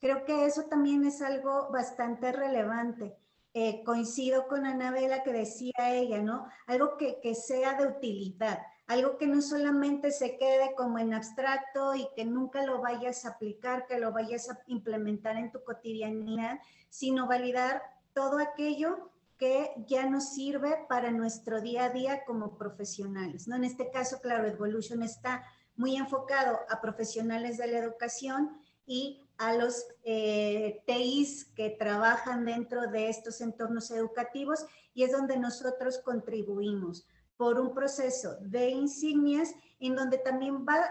Creo 0.00 0.24
que 0.24 0.46
eso 0.46 0.64
también 0.64 1.04
es 1.04 1.22
algo 1.22 1.70
bastante 1.70 2.32
relevante. 2.32 3.16
Eh, 3.54 3.82
coincido 3.82 4.46
con 4.46 4.66
Anabela 4.66 5.22
que 5.22 5.32
decía 5.32 5.72
ella, 5.78 6.22
¿no? 6.22 6.46
Algo 6.66 6.96
que, 6.96 7.18
que 7.20 7.34
sea 7.34 7.74
de 7.74 7.88
utilidad, 7.88 8.60
algo 8.86 9.16
que 9.18 9.26
no 9.26 9.42
solamente 9.42 10.12
se 10.12 10.36
quede 10.38 10.74
como 10.76 10.98
en 10.98 11.14
abstracto 11.14 11.94
y 11.94 12.08
que 12.14 12.24
nunca 12.24 12.62
lo 12.64 12.80
vayas 12.80 13.24
a 13.24 13.30
aplicar, 13.30 13.86
que 13.86 13.98
lo 13.98 14.12
vayas 14.12 14.48
a 14.50 14.60
implementar 14.66 15.36
en 15.36 15.50
tu 15.50 15.64
cotidianidad, 15.64 16.60
sino 16.88 17.26
validar 17.26 17.82
todo 18.12 18.38
aquello 18.38 19.10
que 19.38 19.70
ya 19.86 20.08
nos 20.10 20.34
sirve 20.34 20.84
para 20.88 21.10
nuestro 21.10 21.60
día 21.60 21.84
a 21.84 21.90
día 21.90 22.24
como 22.24 22.58
profesionales. 22.58 23.46
¿no? 23.46 23.56
En 23.56 23.64
este 23.64 23.90
caso, 23.90 24.20
claro, 24.20 24.46
Evolution 24.46 25.02
está 25.02 25.44
muy 25.76 25.96
enfocado 25.96 26.58
a 26.68 26.80
profesionales 26.80 27.56
de 27.56 27.68
la 27.68 27.78
educación 27.78 28.60
y 28.84 29.24
a 29.38 29.54
los 29.54 29.86
eh, 30.02 30.82
TIs 30.86 31.44
que 31.54 31.70
trabajan 31.70 32.44
dentro 32.44 32.90
de 32.90 33.08
estos 33.08 33.40
entornos 33.40 33.90
educativos 33.92 34.66
y 34.92 35.04
es 35.04 35.12
donde 35.12 35.38
nosotros 35.38 35.98
contribuimos 35.98 37.06
por 37.36 37.60
un 37.60 37.72
proceso 37.72 38.36
de 38.40 38.70
insignias 38.70 39.54
en 39.78 39.94
donde 39.94 40.18
también 40.18 40.66
va 40.66 40.84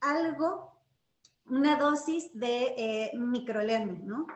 algo, 0.00 0.72
una 1.46 1.76
dosis 1.76 2.28
de 2.34 2.74
eh, 2.76 3.10
microlearning, 3.16 4.04
¿no? 4.04 4.26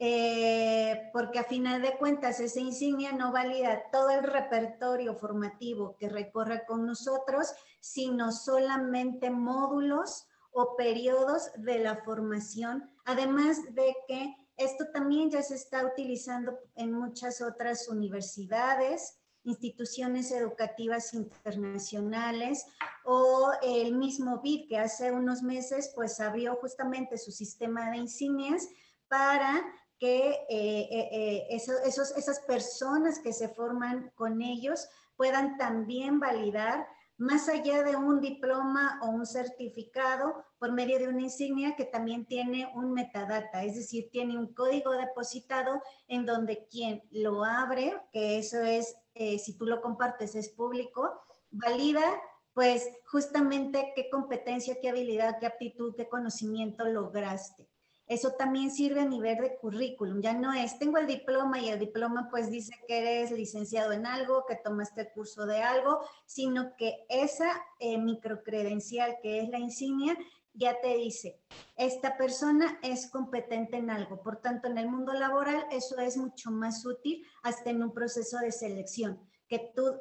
Eh, 0.00 1.10
porque 1.12 1.40
a 1.40 1.44
final 1.44 1.82
de 1.82 1.98
cuentas 1.98 2.38
esa 2.38 2.60
insignia 2.60 3.10
no 3.12 3.32
valida 3.32 3.90
todo 3.90 4.10
el 4.10 4.22
repertorio 4.22 5.16
formativo 5.16 5.96
que 5.96 6.08
recorre 6.08 6.64
con 6.66 6.86
nosotros, 6.86 7.52
sino 7.80 8.30
solamente 8.30 9.30
módulos 9.30 10.28
o 10.52 10.76
periodos 10.76 11.50
de 11.56 11.80
la 11.80 11.96
formación, 12.04 12.88
además 13.04 13.58
de 13.74 13.96
que 14.06 14.36
esto 14.56 14.86
también 14.92 15.30
ya 15.30 15.42
se 15.42 15.56
está 15.56 15.84
utilizando 15.84 16.58
en 16.76 16.92
muchas 16.92 17.40
otras 17.40 17.88
universidades, 17.88 19.18
instituciones 19.44 20.30
educativas 20.30 21.14
internacionales 21.14 22.66
o 23.04 23.52
el 23.62 23.96
mismo 23.96 24.40
BID 24.42 24.68
que 24.68 24.78
hace 24.78 25.10
unos 25.10 25.42
meses 25.42 25.92
pues 25.94 26.20
abrió 26.20 26.56
justamente 26.56 27.18
su 27.18 27.30
sistema 27.30 27.90
de 27.90 27.98
insignias 27.98 28.68
para 29.08 29.64
que 29.98 30.30
eh, 30.48 30.88
eh, 30.90 31.08
eh, 31.12 31.46
esas 31.50 32.40
personas 32.46 33.18
que 33.18 33.32
se 33.32 33.48
forman 33.48 34.10
con 34.14 34.42
ellos 34.42 34.88
puedan 35.16 35.56
también 35.58 36.20
validar 36.20 36.86
más 37.16 37.48
allá 37.48 37.82
de 37.82 37.96
un 37.96 38.20
diploma 38.20 39.00
o 39.02 39.08
un 39.08 39.26
certificado 39.26 40.44
por 40.60 40.70
medio 40.70 41.00
de 41.00 41.08
una 41.08 41.22
insignia 41.22 41.74
que 41.74 41.84
también 41.84 42.26
tiene 42.26 42.70
un 42.76 42.92
metadata, 42.92 43.64
es 43.64 43.74
decir, 43.74 44.08
tiene 44.12 44.38
un 44.38 44.54
código 44.54 44.92
depositado 44.92 45.82
en 46.06 46.24
donde 46.24 46.68
quien 46.70 47.02
lo 47.10 47.44
abre, 47.44 48.00
que 48.12 48.38
eso 48.38 48.60
es, 48.60 48.94
si 49.14 49.58
tú 49.58 49.66
lo 49.66 49.82
compartes, 49.82 50.36
es 50.36 50.50
público, 50.50 51.20
valida 51.50 52.04
pues 52.52 52.88
justamente 53.06 53.92
qué 53.96 54.08
competencia, 54.10 54.78
qué 54.80 54.90
habilidad, 54.90 55.38
qué 55.40 55.46
aptitud, 55.46 55.96
qué 55.96 56.08
conocimiento 56.08 56.84
lograste 56.84 57.68
eso 58.08 58.32
también 58.32 58.70
sirve 58.70 59.00
a 59.00 59.04
nivel 59.04 59.36
de 59.38 59.56
currículum. 59.56 60.20
Ya 60.20 60.32
no 60.32 60.52
es, 60.54 60.78
tengo 60.78 60.96
el 60.98 61.06
diploma 61.06 61.60
y 61.60 61.68
el 61.68 61.78
diploma 61.78 62.28
pues 62.30 62.50
dice 62.50 62.74
que 62.86 62.98
eres 62.98 63.30
licenciado 63.30 63.92
en 63.92 64.06
algo, 64.06 64.46
que 64.46 64.56
tomaste 64.56 65.02
el 65.02 65.10
curso 65.10 65.46
de 65.46 65.62
algo, 65.62 66.00
sino 66.24 66.74
que 66.76 67.04
esa 67.08 67.52
eh, 67.78 67.98
microcredencial 67.98 69.18
que 69.22 69.40
es 69.40 69.50
la 69.50 69.58
insignia 69.58 70.16
ya 70.54 70.80
te 70.80 70.96
dice, 70.96 71.38
esta 71.76 72.16
persona 72.16 72.80
es 72.82 73.06
competente 73.08 73.76
en 73.76 73.90
algo. 73.90 74.22
Por 74.22 74.38
tanto, 74.38 74.66
en 74.66 74.78
el 74.78 74.88
mundo 74.88 75.12
laboral 75.12 75.66
eso 75.70 75.98
es 75.98 76.16
mucho 76.16 76.50
más 76.50 76.84
útil 76.84 77.24
hasta 77.42 77.70
en 77.70 77.82
un 77.82 77.92
proceso 77.92 78.38
de 78.38 78.50
selección, 78.50 79.20
que 79.46 79.70
tú 79.76 79.94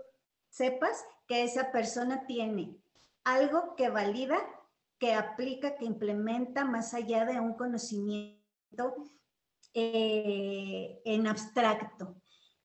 sepas 0.50 1.06
que 1.28 1.44
esa 1.44 1.72
persona 1.72 2.26
tiene 2.26 2.76
algo 3.24 3.76
que 3.76 3.90
valida 3.90 4.38
que 5.00 5.14
aplica, 5.14 5.76
que 5.76 5.86
implementa 5.86 6.66
más 6.66 6.94
allá 6.94 7.26
de 7.26 7.40
un 7.40 7.54
conocimiento 7.54 8.96
eh, 9.74 11.02
en 11.06 11.28
abstracto. 11.28 12.16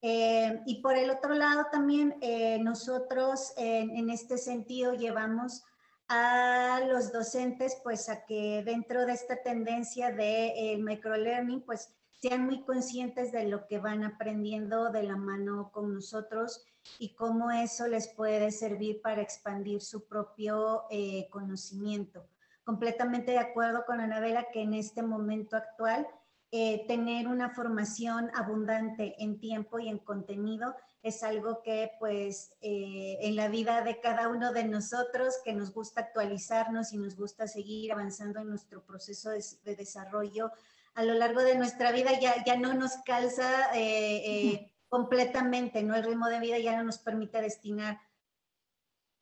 Eh, 0.01 0.61
y 0.65 0.81
por 0.81 0.97
el 0.97 1.09
otro 1.09 1.33
lado 1.33 1.67
también 1.71 2.17
eh, 2.21 2.59
nosotros 2.59 3.53
en 3.55 4.09
este 4.09 4.37
sentido 4.37 4.93
llevamos 4.93 5.63
a 6.09 6.81
los 6.89 7.13
docentes 7.13 7.77
pues 7.83 8.09
a 8.09 8.25
que 8.25 8.63
dentro 8.65 9.05
de 9.05 9.13
esta 9.13 9.41
tendencia 9.41 10.11
de 10.11 10.77
microlearning 10.77 11.61
pues 11.61 11.95
sean 12.23 12.45
muy 12.45 12.61
conscientes 12.61 13.33
de 13.33 13.49
lo 13.49 13.67
que 13.67 13.79
van 13.79 14.05
aprendiendo 14.05 14.89
de 14.93 15.03
la 15.03 15.17
mano 15.17 15.71
con 15.73 15.93
nosotros 15.93 16.63
y 16.97 17.15
cómo 17.15 17.51
eso 17.51 17.85
les 17.89 18.07
puede 18.07 18.49
servir 18.51 19.01
para 19.01 19.21
expandir 19.21 19.81
su 19.81 20.07
propio 20.07 20.83
eh, 20.89 21.27
conocimiento. 21.29 22.25
Completamente 22.63 23.31
de 23.31 23.39
acuerdo 23.39 23.83
con 23.85 23.99
Anabela 23.99 24.47
que 24.53 24.61
en 24.61 24.73
este 24.73 25.03
momento 25.03 25.57
actual 25.57 26.07
eh, 26.53 26.85
tener 26.87 27.27
una 27.27 27.49
formación 27.49 28.31
abundante 28.35 29.15
en 29.21 29.37
tiempo 29.41 29.79
y 29.79 29.89
en 29.89 29.97
contenido 29.97 30.75
es 31.01 31.23
algo 31.23 31.61
que 31.61 31.91
pues 31.99 32.51
eh, 32.61 33.17
en 33.19 33.35
la 33.35 33.49
vida 33.49 33.81
de 33.81 33.99
cada 33.99 34.29
uno 34.29 34.53
de 34.53 34.63
nosotros 34.63 35.33
que 35.43 35.51
nos 35.51 35.73
gusta 35.73 35.99
actualizarnos 35.99 36.93
y 36.93 36.97
nos 36.97 37.17
gusta 37.17 37.47
seguir 37.47 37.91
avanzando 37.91 38.39
en 38.39 38.49
nuestro 38.49 38.81
proceso 38.85 39.31
de, 39.31 39.75
desarrollo 39.75 40.51
a 40.95 41.03
lo 41.03 41.13
largo 41.13 41.41
de 41.41 41.55
nuestra 41.55 41.91
vida 41.91 42.19
ya, 42.19 42.43
ya 42.45 42.55
no 42.55 42.73
nos 42.73 42.97
calza 43.05 43.71
completamente, 44.89 45.83
¿no? 45.83 45.95
El 45.95 46.03
ritmo 46.03 46.27
de 46.27 46.39
vida 46.39 46.59
ya 46.59 46.77
no 46.77 46.83
nos 46.83 46.99
permite 46.99 47.41
destinar 47.41 47.99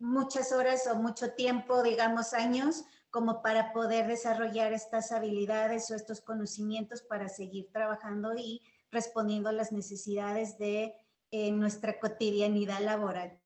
muchas 0.02 0.52
horas 0.52 0.88
o 0.88 0.96
mucho 0.96 1.34
tiempo, 1.34 1.84
digamos 1.84 2.34
años, 2.34 2.84
como 3.12 3.42
para 3.42 3.72
poder 3.72 4.08
desarrollar 4.08 4.74
estas 4.74 5.12
habilidades 5.12 5.92
o 5.92 5.96
estos 5.96 6.22
conocimientos 6.22 7.02
para 7.04 7.30
seguir 7.30 7.70
trabajando 7.72 8.34
y 8.36 8.62
respondiendo 8.90 9.50
a 9.50 9.54
las 9.54 9.72
necesidades 9.72 10.58
de 10.58 10.96
eh, 11.30 11.52
nuestra 11.52 12.00
cotidianidad 12.00 12.82
laboral. 12.82 13.40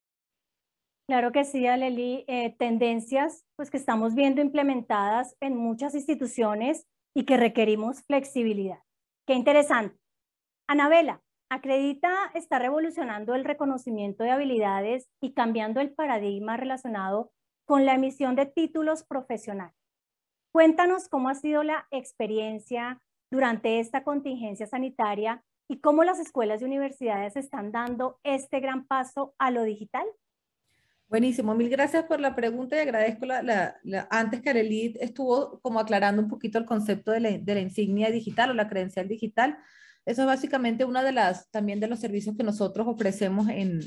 Claro 1.07 1.31
que 1.31 1.43
sí, 1.43 1.67
Aleli, 1.67 2.25
eh, 2.27 2.55
tendencias 2.57 3.45
pues 3.55 3.69
que 3.69 3.77
estamos 3.77 4.15
viendo 4.15 4.41
implementadas 4.41 5.35
en 5.39 5.55
muchas 5.55 5.93
instituciones 5.93 6.87
y 7.15 7.25
que 7.25 7.37
requerimos 7.37 8.03
flexibilidad. 8.03 8.79
Qué 9.25 9.33
interesante. 9.33 9.97
Anabela, 10.67 11.21
Acredita 11.49 12.31
está 12.33 12.57
revolucionando 12.57 13.35
el 13.35 13.45
reconocimiento 13.45 14.23
de 14.23 14.31
habilidades 14.31 15.07
y 15.21 15.33
cambiando 15.33 15.79
el 15.79 15.93
paradigma 15.93 16.57
relacionado 16.57 17.31
con 17.65 17.85
la 17.85 17.93
emisión 17.93 18.35
de 18.35 18.47
títulos 18.47 19.03
profesionales. 19.03 19.75
Cuéntanos 20.51 21.07
cómo 21.07 21.29
ha 21.29 21.35
sido 21.35 21.63
la 21.63 21.87
experiencia 21.91 22.99
durante 23.31 23.79
esta 23.79 24.03
contingencia 24.03 24.65
sanitaria 24.65 25.43
y 25.69 25.79
cómo 25.81 26.03
las 26.03 26.19
escuelas 26.19 26.61
y 26.61 26.65
universidades 26.65 27.35
están 27.35 27.71
dando 27.71 28.19
este 28.23 28.59
gran 28.59 28.87
paso 28.87 29.35
a 29.37 29.51
lo 29.51 29.63
digital. 29.63 30.05
Buenísimo, 31.07 31.53
mil 31.53 31.69
gracias 31.69 32.03
por 32.05 32.19
la 32.19 32.35
pregunta 32.35 32.75
y 32.75 32.79
agradezco 32.79 33.27
la, 33.27 33.43
la, 33.83 34.07
antes 34.09 34.41
que 34.41 34.49
Arelit 34.49 34.97
estuvo 34.99 35.59
como 35.61 35.79
aclarando 35.79 36.21
un 36.21 36.27
poquito 36.27 36.57
el 36.57 36.65
concepto 36.65 37.11
de 37.11 37.19
la, 37.19 37.29
de 37.37 37.53
la, 37.53 37.61
insignia 37.61 38.09
digital 38.09 38.49
o 38.49 38.53
la 38.55 38.67
credencial 38.67 39.07
digital. 39.07 39.57
Eso 40.05 40.23
es 40.23 40.27
básicamente 40.27 40.83
una 40.83 41.03
de 41.03 41.11
las, 41.11 41.49
también 41.51 41.79
de 41.79 41.87
los 41.87 41.99
servicios 41.99 42.35
que 42.35 42.43
nosotros 42.43 42.87
ofrecemos 42.87 43.49
en, 43.49 43.81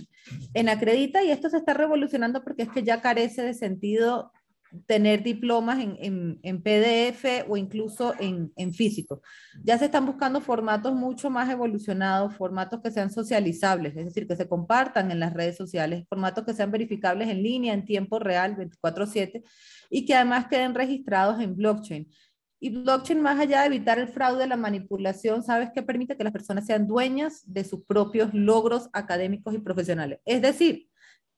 en 0.55 0.69
Acredita 0.69 1.23
y 1.25 1.31
esto 1.31 1.51
se 1.51 1.59
está 1.59 1.75
revolucionando 1.75 2.45
porque 2.45 2.63
es 2.63 2.71
que 2.71 2.85
ya 2.85 3.01
carece 3.01 3.43
de 3.43 3.55
sentido 3.55 4.33
tener 4.87 5.23
diplomas 5.23 5.79
en, 5.79 6.39
en, 6.43 6.63
PDF 6.63 7.49
o 7.49 7.57
incluso 7.57 8.15
en, 8.19 8.53
en, 8.57 8.73
físico. 8.73 9.23
Ya 9.63 9.79
se 9.79 9.87
están 9.87 10.07
buscando 10.07 10.41
formatos 10.41 10.95
mucho 10.95 11.31
más 11.31 11.49
evolucionados, 11.51 12.35
formatos 12.35 12.81
que 12.83 12.91
sean 12.91 13.11
socializables, 13.11 13.97
es 13.97 14.07
decir, 14.07 14.27
que 14.27 14.37
se 14.37 14.49
compartan 14.49 15.11
en 15.11 15.21
las 15.21 15.33
redes 15.33 15.57
sociales, 15.57 16.05
formatos 16.09 16.45
que 16.45 16.53
sean 16.53 16.71
verificables 16.71 17.29
en 17.29 17.43
línea, 17.43 17.75
en 17.75 17.85
tiempo 17.85 18.19
real, 18.19 18.57
24/7, 18.57 19.43
y 19.91 20.05
que 20.05 20.15
además 20.15 20.47
queden 20.49 20.75
registrados 20.75 21.41
en 21.41 21.57
blockchain. 21.57 22.09
Y 22.61 22.71
blockchain, 22.71 23.23
más 23.23 23.39
allá 23.39 23.61
de 23.61 23.67
evitar 23.67 24.01
el 24.01 24.09
fraude, 24.09 24.47
la 24.47 24.57
manipulación, 24.57 25.45
¿sabes 25.45 25.71
qué 25.73 25.83
permite 25.83 26.17
que 26.17 26.25
las 26.25 26.33
personas 26.33 26.67
sean 26.67 26.89
dueñas 26.89 27.43
de 27.47 27.63
sus 27.63 27.85
propios 27.85 28.35
logros 28.35 28.89
académicos 28.93 29.55
y 29.55 29.59
profesionales? 29.59 30.19
Es 30.25 30.43
decir, 30.43 30.88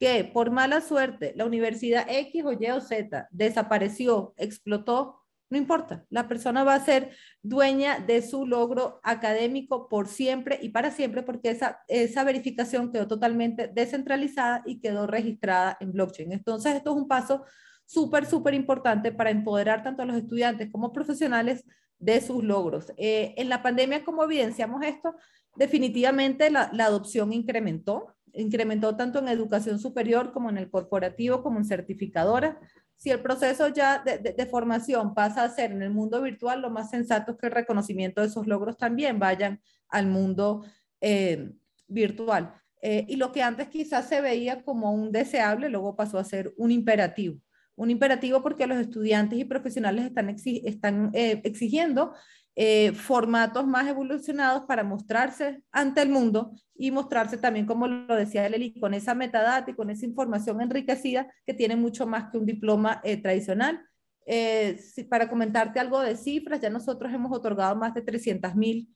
que 0.00 0.24
por 0.24 0.50
mala 0.50 0.80
suerte 0.80 1.34
la 1.36 1.44
universidad 1.44 2.06
X 2.08 2.42
o 2.46 2.52
Y 2.52 2.70
o 2.70 2.80
Z 2.80 3.28
desapareció, 3.30 4.32
explotó, 4.38 5.20
no 5.50 5.58
importa, 5.58 6.06
la 6.08 6.26
persona 6.26 6.64
va 6.64 6.74
a 6.74 6.84
ser 6.84 7.10
dueña 7.42 7.98
de 7.98 8.22
su 8.22 8.46
logro 8.46 9.00
académico 9.02 9.88
por 9.88 10.08
siempre 10.08 10.58
y 10.62 10.70
para 10.70 10.90
siempre 10.90 11.22
porque 11.22 11.50
esa, 11.50 11.80
esa 11.86 12.24
verificación 12.24 12.90
quedó 12.90 13.06
totalmente 13.08 13.68
descentralizada 13.68 14.62
y 14.64 14.80
quedó 14.80 15.06
registrada 15.06 15.76
en 15.80 15.92
blockchain. 15.92 16.32
Entonces, 16.32 16.76
esto 16.76 16.92
es 16.92 16.96
un 16.96 17.08
paso 17.08 17.44
súper, 17.84 18.24
súper 18.24 18.54
importante 18.54 19.12
para 19.12 19.30
empoderar 19.30 19.82
tanto 19.82 20.02
a 20.02 20.06
los 20.06 20.16
estudiantes 20.16 20.70
como 20.70 20.94
profesionales 20.94 21.66
de 21.98 22.22
sus 22.22 22.42
logros. 22.42 22.90
Eh, 22.96 23.34
en 23.36 23.50
la 23.50 23.62
pandemia, 23.62 24.02
como 24.02 24.24
evidenciamos 24.24 24.82
esto, 24.82 25.14
definitivamente 25.56 26.48
la, 26.50 26.70
la 26.72 26.86
adopción 26.86 27.34
incrementó 27.34 28.14
incrementó 28.34 28.96
tanto 28.96 29.18
en 29.18 29.28
educación 29.28 29.78
superior 29.78 30.32
como 30.32 30.50
en 30.50 30.58
el 30.58 30.70
corporativo, 30.70 31.42
como 31.42 31.58
en 31.58 31.64
certificadora. 31.64 32.58
Si 32.96 33.10
el 33.10 33.20
proceso 33.20 33.68
ya 33.68 34.02
de, 34.04 34.46
formación 34.46 35.14
pasa 35.14 35.44
a 35.44 35.50
ser 35.50 35.72
en 35.72 35.82
el 35.82 35.90
mundo 35.90 36.20
virtual, 36.20 36.60
lo 36.60 36.70
más 36.70 36.90
sensato 36.90 37.32
es 37.32 37.38
que 37.38 37.46
el 37.46 37.52
reconocimiento 37.52 38.20
de 38.20 38.26
esos 38.26 38.46
logros 38.46 38.76
también 38.76 39.18
vayan 39.18 39.60
al 39.88 40.06
mundo 40.06 40.64
eh, 41.00 41.50
virtual. 41.88 42.54
Eh, 42.82 43.06
y 43.08 43.16
lo 43.16 43.32
que 43.32 43.42
antes 43.42 43.68
quizás 43.68 44.08
se 44.08 44.20
veía 44.20 44.62
como 44.62 44.92
un 44.92 45.12
deseable, 45.12 45.68
luego 45.68 45.96
pasó 45.96 46.18
a 46.18 46.24
ser 46.24 46.52
un 46.56 46.70
imperativo. 46.70 47.40
Un 47.74 47.90
imperativo 47.90 48.42
porque 48.42 48.66
los 48.66 48.78
estudiantes 48.78 49.38
y 49.38 49.44
profesionales 49.44 50.04
están, 50.04 50.36
están 50.44 51.10
eh, 51.14 51.40
exigiendo 51.44 52.12
eh, 52.56 52.92
formatos 52.92 53.66
más 53.66 53.88
evolucionados 53.88 54.62
para 54.66 54.82
mostrarse 54.82 55.62
ante 55.72 56.02
el 56.02 56.08
mundo 56.08 56.52
y 56.74 56.90
mostrarse 56.90 57.38
también, 57.38 57.66
como 57.66 57.86
lo 57.86 58.16
decía 58.16 58.48
Leli, 58.48 58.78
con 58.78 58.94
esa 58.94 59.14
metadata 59.14 59.70
y 59.70 59.74
con 59.74 59.90
esa 59.90 60.06
información 60.06 60.60
enriquecida 60.60 61.32
que 61.46 61.54
tiene 61.54 61.76
mucho 61.76 62.06
más 62.06 62.30
que 62.30 62.38
un 62.38 62.46
diploma 62.46 63.00
eh, 63.04 63.16
tradicional. 63.16 63.80
Eh, 64.26 64.80
para 65.08 65.28
comentarte 65.28 65.80
algo 65.80 66.00
de 66.00 66.16
cifras, 66.16 66.60
ya 66.60 66.70
nosotros 66.70 67.12
hemos 67.12 67.32
otorgado 67.32 67.76
más 67.76 67.94
de 67.94 68.02
300 68.02 68.54
mil 68.54 68.88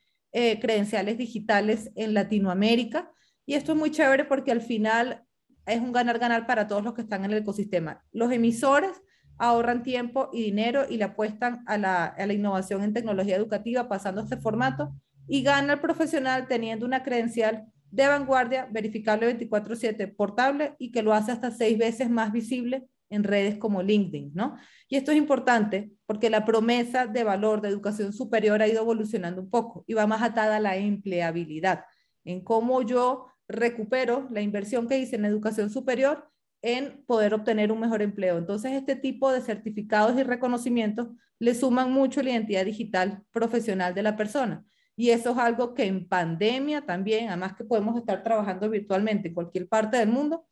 credenciales 0.61 1.17
digitales 1.17 1.93
en 1.95 2.13
Latinoamérica 2.13 3.09
y 3.47 3.55
esto 3.55 3.73
es 3.73 3.79
muy 3.79 3.91
chévere 3.91 4.25
porque 4.25 4.51
al 4.53 4.61
final 4.61 5.25
es 5.67 5.81
un 5.81 5.93
ganar-ganar 5.93 6.47
para 6.47 6.67
todos 6.67 6.83
los 6.83 6.95
que 6.95 7.03
están 7.03 7.25
en 7.25 7.33
el 7.33 7.39
ecosistema. 7.39 8.03
Los 8.13 8.33
emisores 8.33 9.01
ahorran 9.39 9.83
tiempo 9.83 10.31
y 10.33 10.43
dinero 10.43 10.85
y 10.89 10.97
le 10.97 11.05
apuestan 11.05 11.65
a 11.67 11.79
la, 11.79 12.05
a 12.05 12.27
la 12.27 12.33
innovación 12.33 12.83
en 12.83 12.93
tecnología 12.93 13.37
educativa 13.37 13.89
pasando 13.89 14.21
este 14.21 14.37
formato 14.37 14.95
y 15.27 15.43
gana 15.43 15.75
el 15.75 15.81
profesional 15.81 16.47
teniendo 16.49 16.87
una 16.87 17.03
credencial 17.03 17.67
de 17.91 18.09
vanguardia, 18.09 18.69
verificable 18.71 19.27
24/7, 19.39 20.15
portable 20.17 20.75
y 20.79 20.91
que 20.91 21.03
lo 21.03 21.15
hace 21.15 21.33
hasta 21.33 21.51
seis 21.51 21.79
veces 21.79 22.11
más 22.11 22.33
visible 22.33 22.89
en 23.09 23.23
redes 23.23 23.57
como 23.57 23.83
LinkedIn, 23.83 24.33
¿no? 24.35 24.57
Y 24.89 24.97
esto 24.97 25.13
es 25.13 25.17
importante 25.17 25.93
porque 26.07 26.31
la 26.31 26.45
promesa 26.45 27.07
de 27.07 27.23
valor 27.23 27.61
de 27.61 27.69
educación 27.69 28.13
superior 28.13 28.61
ha 28.63 28.67
ido 28.67 28.83
evolucionando 28.83 29.41
un 29.41 29.51
poco 29.51 29.85
y 29.87 29.95
va 29.95 30.09
más 30.09 30.23
atada 30.23 30.57
a 30.57 30.61
la 30.61 30.77
empleabilidad, 30.77 31.85
en 32.25 32.43
cómo 32.43 32.83
yo 32.83 33.27
recupero 33.47 34.27
la 34.31 34.41
inversión 34.41 34.89
que 34.89 34.99
hice 34.99 35.17
en 35.17 35.27
educación 35.27 35.71
superior 35.71 36.29
en 36.65 37.05
poder 37.05 37.35
obtener 37.35 37.71
un 37.71 37.79
mejor 37.79 38.01
empleo. 38.01 38.39
Entonces, 38.39 38.73
este 38.73 38.97
tipo 38.97 39.31
de 39.31 39.43
certificados 39.43 40.19
y 40.19 40.23
reconocimientos 40.23 41.09
le 41.39 41.55
suman 41.55 41.93
mucho 41.93 42.23
la 42.23 42.31
identidad 42.31 42.65
digital 42.65 43.23
profesional 43.33 43.95
de 43.95 44.03
la 44.03 44.17
persona. 44.17 44.65
Y 44.97 45.11
eso 45.11 45.33
es 45.33 45.39
algo 45.39 45.75
que 45.75 45.85
en 45.85 46.09
pandemia 46.09 46.87
también, 46.87 47.29
además 47.29 47.55
que 47.55 47.65
podemos 47.65 47.97
estar 47.99 48.23
trabajando 48.23 48.71
virtualmente 48.71 49.29
en 49.29 49.35
cualquier 49.35 49.69
parte 49.69 49.99
del 49.99 50.09
mundo, 50.09 50.47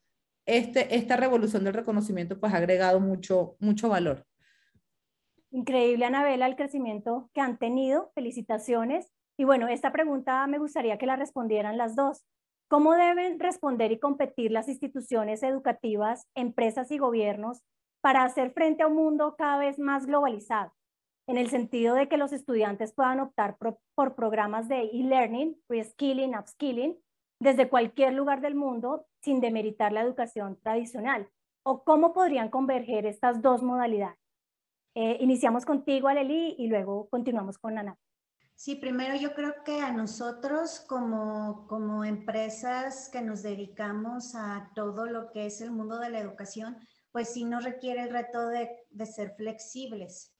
este, 0.45 0.95
esta 0.95 1.17
revolución 1.17 1.65
del 1.65 1.75
reconocimiento 1.75 2.39
pues 2.39 2.53
ha 2.53 2.59
agregado 2.59 3.01
mucho, 3.01 3.57
mucho 3.59 3.89
valor. 3.89 4.27
Increíble, 5.51 6.05
Anabela, 6.05 6.47
el 6.47 6.57
crecimiento 6.57 7.31
que 7.33 7.41
han 7.41 7.59
tenido. 7.59 8.11
Felicitaciones. 8.15 9.11
Y 9.39 9.45
bueno, 9.45 9.69
esta 9.69 9.93
pregunta 9.93 10.47
me 10.47 10.59
gustaría 10.59 10.99
que 10.99 11.07
la 11.07 11.17
respondieran 11.17 11.79
las 11.79 11.97
dos. 11.97 12.23
¿Cómo 12.73 12.95
deben 12.95 13.39
responder 13.39 13.93
y 13.93 13.99
competir 13.99 14.51
las 14.51 14.67
instituciones 14.67 15.43
educativas, 15.43 16.27
empresas 16.35 16.91
y 16.91 16.97
gobiernos 16.97 17.61
para 18.01 18.25
hacer 18.25 18.53
frente 18.53 18.83
a 18.83 18.87
un 18.87 18.95
mundo 18.95 19.35
cada 19.37 19.59
vez 19.59 19.79
más 19.79 20.07
globalizado? 20.07 20.73
En 21.27 21.37
el 21.37 21.51
sentido 21.51 21.95
de 21.95 22.09
que 22.09 22.17
los 22.17 22.33
estudiantes 22.33 22.95
puedan 22.95 23.21
optar 23.21 23.59
por, 23.59 24.15
programas 24.15 24.69
de 24.69 24.85
e-learning, 24.85 25.55
reskilling, 25.69 26.35
upskilling, 26.35 26.99
desde 27.41 27.69
cualquier 27.69 28.15
lugar 28.15 28.41
del 28.41 28.55
mundo 28.55 29.05
sin 29.21 29.43
demeritar 29.43 29.93
la 29.93 30.01
educación 30.01 30.59
tradicional. 30.63 31.29
¿O 31.65 31.85
cómo 31.85 32.15
podrían 32.15 32.49
converger 32.49 33.05
estas 33.05 33.43
dos 33.43 33.63
modalidades? 33.63 34.17
Eh, 34.95 35.19
iniciamos 35.21 35.67
contigo, 35.67 36.09
Aleli, 36.09 36.55
y 36.57 36.69
luego 36.69 37.07
continuamos 37.11 37.59
con 37.59 37.77
Ana. 37.77 37.99
Sí, 38.55 38.77
primero 38.77 39.17
yo 39.17 39.35
creo 39.35 39.65
que 39.65 39.81
a 39.81 39.93
nosotros 39.93 40.81
como, 40.89 41.67
como 41.69 42.05
empresas 42.05 43.09
que 43.09 43.21
nos 43.21 43.43
dedicamos 43.43 44.35
a 44.35 44.71
todo 44.75 45.07
lo 45.07 45.33
que 45.33 45.47
es 45.47 45.61
el 45.61 45.73
mundo 45.73 45.99
de 45.99 46.11
la 46.11 46.21
educación, 46.21 46.77
pues 47.11 47.29
sí 47.29 47.45
nos 47.45 47.65
requiere 47.65 48.03
el 48.03 48.11
reto 48.11 48.49
de, 48.49 48.71
de 48.91 49.07
ser 49.07 49.35
flexibles, 49.37 50.33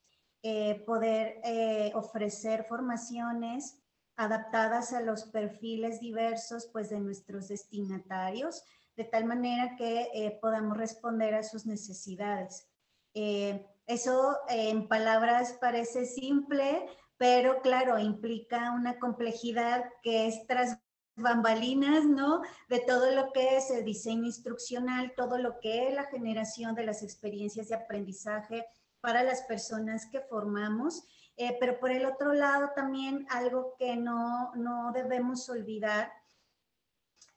eh, 0.45 0.83
poder 0.85 1.39
eh, 1.45 1.91
ofrecer 1.95 2.65
formaciones 2.65 3.79
adaptadas 4.17 4.91
a 4.91 4.99
los 4.99 5.23
perfiles 5.25 6.01
diversos 6.01 6.69
pues 6.73 6.89
de 6.89 6.99
nuestros 6.99 7.47
destinatarios, 7.47 8.63
de 8.97 9.05
tal 9.05 9.23
manera 9.23 9.75
que 9.77 10.09
eh, 10.13 10.37
podamos 10.41 10.77
responder 10.77 11.33
a 11.35 11.43
sus 11.43 11.65
necesidades. 11.65 12.67
eso 13.13 14.37
en 14.49 14.87
palabras 14.87 15.57
parece 15.61 16.05
simple, 16.05 16.87
pero 17.23 17.61
claro, 17.61 17.97
implica 17.99 18.71
una 18.71 18.99
complejidad 18.99 19.85
que 20.01 20.27
es 20.27 20.45
tras 20.45 20.77
bambalinas, 21.15 22.03
¿no? 22.03 22.41
De 22.67 22.79
todo 22.79 23.11
lo 23.11 23.31
que 23.31 23.55
es 23.55 23.71
el 23.71 23.85
diseño 23.85 24.25
instruccional, 24.25 25.13
todo 25.15 25.37
lo 25.37 25.61
que 25.61 25.87
es 25.87 25.93
la 25.93 26.03
generación 26.07 26.75
de 26.75 26.85
las 26.85 27.01
experiencias 27.01 27.69
de 27.69 27.75
aprendizaje 27.75 28.65
para 28.99 29.23
las 29.23 29.43
personas 29.43 30.05
que 30.11 30.19
formamos. 30.19 31.05
Eh, 31.37 31.55
pero 31.61 31.79
por 31.79 31.91
el 31.91 32.05
otro 32.05 32.33
lado 32.33 32.71
también 32.75 33.25
algo 33.29 33.73
que 33.79 33.95
no, 33.95 34.53
no 34.55 34.91
debemos 34.91 35.47
olvidar 35.47 36.11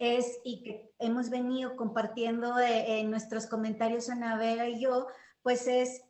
es, 0.01 0.41
y 0.43 0.65
que 0.65 0.95
hemos 0.99 1.31
venido 1.31 1.77
compartiendo 1.77 2.59
eh, 2.59 2.99
en 2.99 3.09
nuestros 3.09 3.47
comentarios 3.47 4.11
Anabela 4.11 4.69
y 4.69 4.81
yo, 4.81 5.07
pues 5.45 5.69
es 5.69 6.03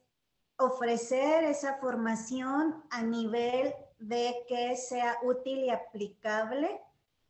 ofrecer 0.58 1.44
esa 1.44 1.76
formación 1.78 2.84
a 2.90 3.02
nivel 3.02 3.74
de 3.98 4.44
que 4.48 4.76
sea 4.76 5.18
útil 5.22 5.58
y 5.58 5.70
aplicable 5.70 6.80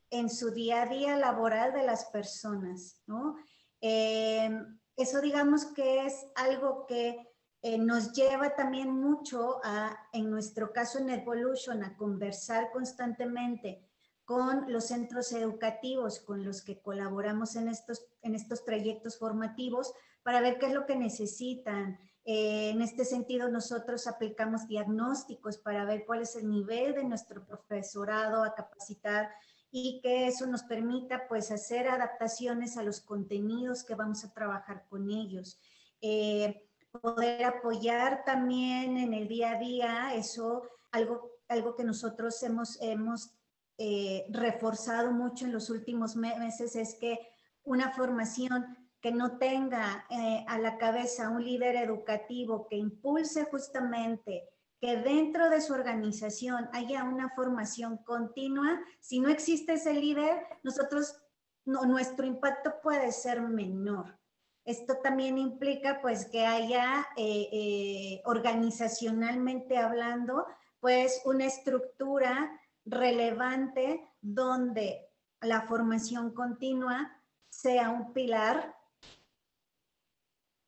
en 0.09 0.29
su 0.29 0.51
día 0.51 0.83
a 0.83 0.85
día 0.85 1.17
laboral 1.17 1.73
de 1.73 1.83
las 1.83 2.05
personas, 2.05 3.01
¿no? 3.07 3.35
Eh, 3.81 4.49
eso 4.95 5.21
digamos 5.21 5.65
que 5.65 6.05
es 6.05 6.25
algo 6.35 6.85
que 6.87 7.27
eh, 7.61 7.77
nos 7.77 8.13
lleva 8.13 8.55
también 8.55 8.89
mucho 8.89 9.59
a, 9.63 10.07
en 10.13 10.29
nuestro 10.29 10.71
caso 10.71 10.99
en 10.99 11.09
Evolution, 11.09 11.83
a 11.83 11.97
conversar 11.97 12.71
constantemente 12.71 13.83
con 14.25 14.71
los 14.71 14.87
centros 14.87 15.31
educativos 15.31 16.19
con 16.19 16.43
los 16.43 16.61
que 16.61 16.81
colaboramos 16.81 17.55
en 17.55 17.69
estos, 17.69 18.05
en 18.21 18.35
estos 18.35 18.65
trayectos 18.65 19.17
formativos 19.17 19.93
para 20.21 20.41
ver 20.41 20.59
qué 20.59 20.67
es 20.67 20.73
lo 20.73 20.85
que 20.85 20.97
necesitan. 20.97 21.97
Eh, 22.29 22.71
en 22.71 22.81
este 22.81 23.05
sentido, 23.05 23.47
nosotros 23.47 24.05
aplicamos 24.05 24.67
diagnósticos 24.67 25.57
para 25.57 25.85
ver 25.85 26.05
cuál 26.05 26.23
es 26.23 26.35
el 26.35 26.49
nivel 26.49 26.93
de 26.93 27.05
nuestro 27.05 27.45
profesorado 27.45 28.43
a 28.43 28.53
capacitar 28.53 29.29
y 29.71 30.01
que 30.01 30.27
eso 30.27 30.45
nos 30.45 30.63
permita 30.63 31.25
pues 31.29 31.51
hacer 31.51 31.87
adaptaciones 31.87 32.75
a 32.75 32.83
los 32.83 32.99
contenidos 32.99 33.85
que 33.85 33.95
vamos 33.95 34.25
a 34.25 34.33
trabajar 34.33 34.85
con 34.89 35.09
ellos. 35.09 35.57
Eh, 36.01 36.67
poder 37.01 37.45
apoyar 37.45 38.25
también 38.25 38.97
en 38.97 39.13
el 39.13 39.29
día 39.29 39.51
a 39.51 39.59
día, 39.59 40.13
eso 40.13 40.63
algo, 40.91 41.31
algo 41.47 41.77
que 41.77 41.85
nosotros 41.85 42.43
hemos, 42.43 42.77
hemos 42.81 43.31
eh, 43.77 44.25
reforzado 44.31 45.13
mucho 45.13 45.45
en 45.45 45.53
los 45.53 45.69
últimos 45.69 46.17
meses 46.17 46.75
es 46.75 46.95
que 46.95 47.19
una 47.63 47.93
formación 47.93 48.86
que 49.07 49.13
no 49.13 49.37
tenga 49.37 50.05
eh, 50.09 50.43
a 50.49 50.59
la 50.59 50.77
cabeza 50.77 51.29
un 51.29 51.41
líder 51.41 51.77
educativo 51.77 52.67
que 52.67 52.75
impulse 52.75 53.45
justamente 53.45 54.49
que 54.81 54.97
dentro 54.97 55.49
de 55.49 55.61
su 55.61 55.73
organización 55.73 56.69
haya 56.73 57.05
una 57.05 57.29
formación 57.29 57.99
continua. 57.99 58.81
Si 58.99 59.21
no 59.21 59.29
existe 59.29 59.75
ese 59.75 59.93
líder, 59.93 60.45
nosotros, 60.61 61.15
no, 61.63 61.85
nuestro 61.85 62.25
impacto 62.25 62.81
puede 62.83 63.13
ser 63.13 63.39
menor. 63.39 64.19
Esto 64.65 64.97
también 64.97 65.37
implica 65.37 66.01
pues 66.01 66.25
que 66.25 66.45
haya 66.45 67.07
eh, 67.15 67.47
eh, 67.53 68.21
organizacionalmente 68.25 69.77
hablando 69.77 70.45
pues 70.81 71.21
una 71.23 71.45
estructura 71.45 72.59
relevante 72.83 74.01
donde 74.19 75.07
la 75.39 75.61
formación 75.61 76.33
continua 76.33 77.13
sea 77.49 77.89
un 77.89 78.11
pilar, 78.11 78.76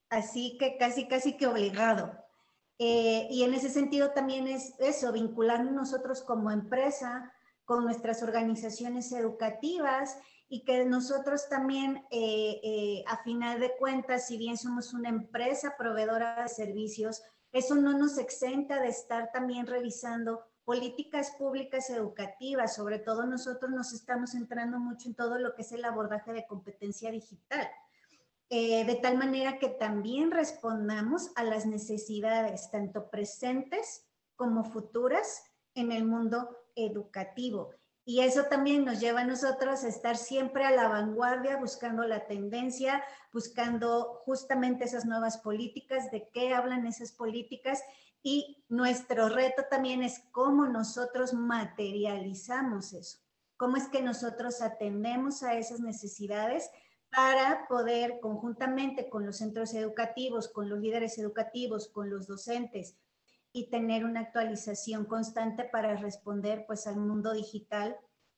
así 0.10 0.58
que 0.58 0.78
casi 0.78 1.08
casi 1.08 1.38
que 1.38 1.48
obligado. 1.48 2.12
Eh, 2.78 3.28
y 3.30 3.44
en 3.44 3.54
ese 3.54 3.70
sentido 3.70 4.12
también 4.12 4.48
es 4.48 4.74
eso, 4.80 5.12
vincularnos 5.12 5.74
nosotros 5.74 6.22
como 6.24 6.50
empresa 6.50 7.34
con 7.66 7.84
nuestras 7.84 8.24
organizaciones 8.24 9.12
educativas 9.12 10.18
y 10.48 10.64
que 10.64 10.86
nosotros 10.86 11.48
también, 11.50 11.98
eh, 12.10 12.60
eh, 12.64 13.04
a 13.08 13.18
final 13.18 13.60
de 13.60 13.76
cuentas, 13.78 14.28
si 14.28 14.38
bien 14.38 14.58
somos 14.58 14.94
una 14.94 15.10
empresa 15.10 15.76
proveedora 15.78 16.42
de 16.42 16.50
servicios, 16.50 17.22
eso 17.52 17.76
no 17.76 17.98
nos 17.98 18.18
exenta 18.18 18.82
de 18.82 18.88
estar 18.88 19.32
también 19.32 19.68
revisando 19.68 20.42
políticas 20.64 21.32
públicas 21.38 21.90
educativas, 21.90 22.76
sobre 22.76 23.00
todo 23.00 23.26
nosotros 23.26 23.72
nos 23.72 23.92
estamos 23.92 24.32
centrando 24.32 24.80
mucho 24.80 25.10
en 25.10 25.16
todo 25.16 25.38
lo 25.38 25.54
que 25.54 25.64
es 25.64 25.72
el 25.72 25.84
abordaje 25.84 26.32
de 26.32 26.48
competencia 26.48 27.12
digital. 27.12 27.68
Eh, 28.52 28.84
de 28.84 28.96
tal 28.96 29.18
manera 29.18 29.60
que 29.60 29.70
también 29.70 30.32
respondamos 30.32 31.32
a 31.36 31.44
las 31.44 31.68
necesidades 31.68 32.72
tanto 32.72 33.10
presentes 33.12 34.08
como 34.36 34.64
futuras 34.64 35.44
en 35.76 35.92
el 35.92 36.04
mundo 36.06 36.58
educativo. 36.76 37.72
Y 38.06 38.22
eso 38.22 38.46
también 38.46 38.86
nos 38.86 39.00
lleva 39.00 39.22
a 39.22 39.26
nosotros 39.26 39.84
a 39.84 39.88
estar 39.88 40.18
siempre 40.18 40.66
a 40.66 40.72
la 40.72 40.88
vanguardia, 40.88 41.58
buscando 41.58 42.08
la 42.08 42.26
tendencia, 42.26 43.04
buscando 43.32 44.22
justamente 44.26 44.86
esas 44.86 45.06
nuevas 45.06 45.38
políticas, 45.38 46.10
de 46.10 46.28
qué 46.34 46.56
hablan 46.56 46.88
esas 46.88 47.12
políticas. 47.12 47.84
Y 48.24 48.66
nuestro 48.68 49.30
reto 49.30 49.66
también 49.70 50.02
es 50.02 50.24
cómo 50.32 50.66
nosotros 50.66 51.36
materializamos 51.36 52.94
eso, 52.94 53.20
cómo 53.58 53.78
es 53.78 53.88
que 53.90 54.02
nosotros 54.02 54.64
atendemos 54.64 55.44
a 55.44 55.54
esas 55.54 55.80
necesidades 55.80 56.72
para 57.12 57.68
poder 57.68 58.20
conjuntamente 58.20 59.10
con 59.10 59.26
los 59.26 59.38
centros 59.38 59.74
educativos, 59.74 60.48
con 60.48 60.70
los 60.70 60.80
líderes 60.80 61.18
educativos, 61.18 61.88
con 61.88 62.10
los 62.10 62.28
docentes 62.28 62.98
y 63.52 63.70
tener 63.70 64.06
una 64.06 64.22
actualización 64.22 65.06
constante 65.06 65.64
para 65.64 65.96
responder 65.96 66.66
pues 66.68 66.86
al 66.88 66.98
mundo 66.98 67.34
digital 67.34 67.98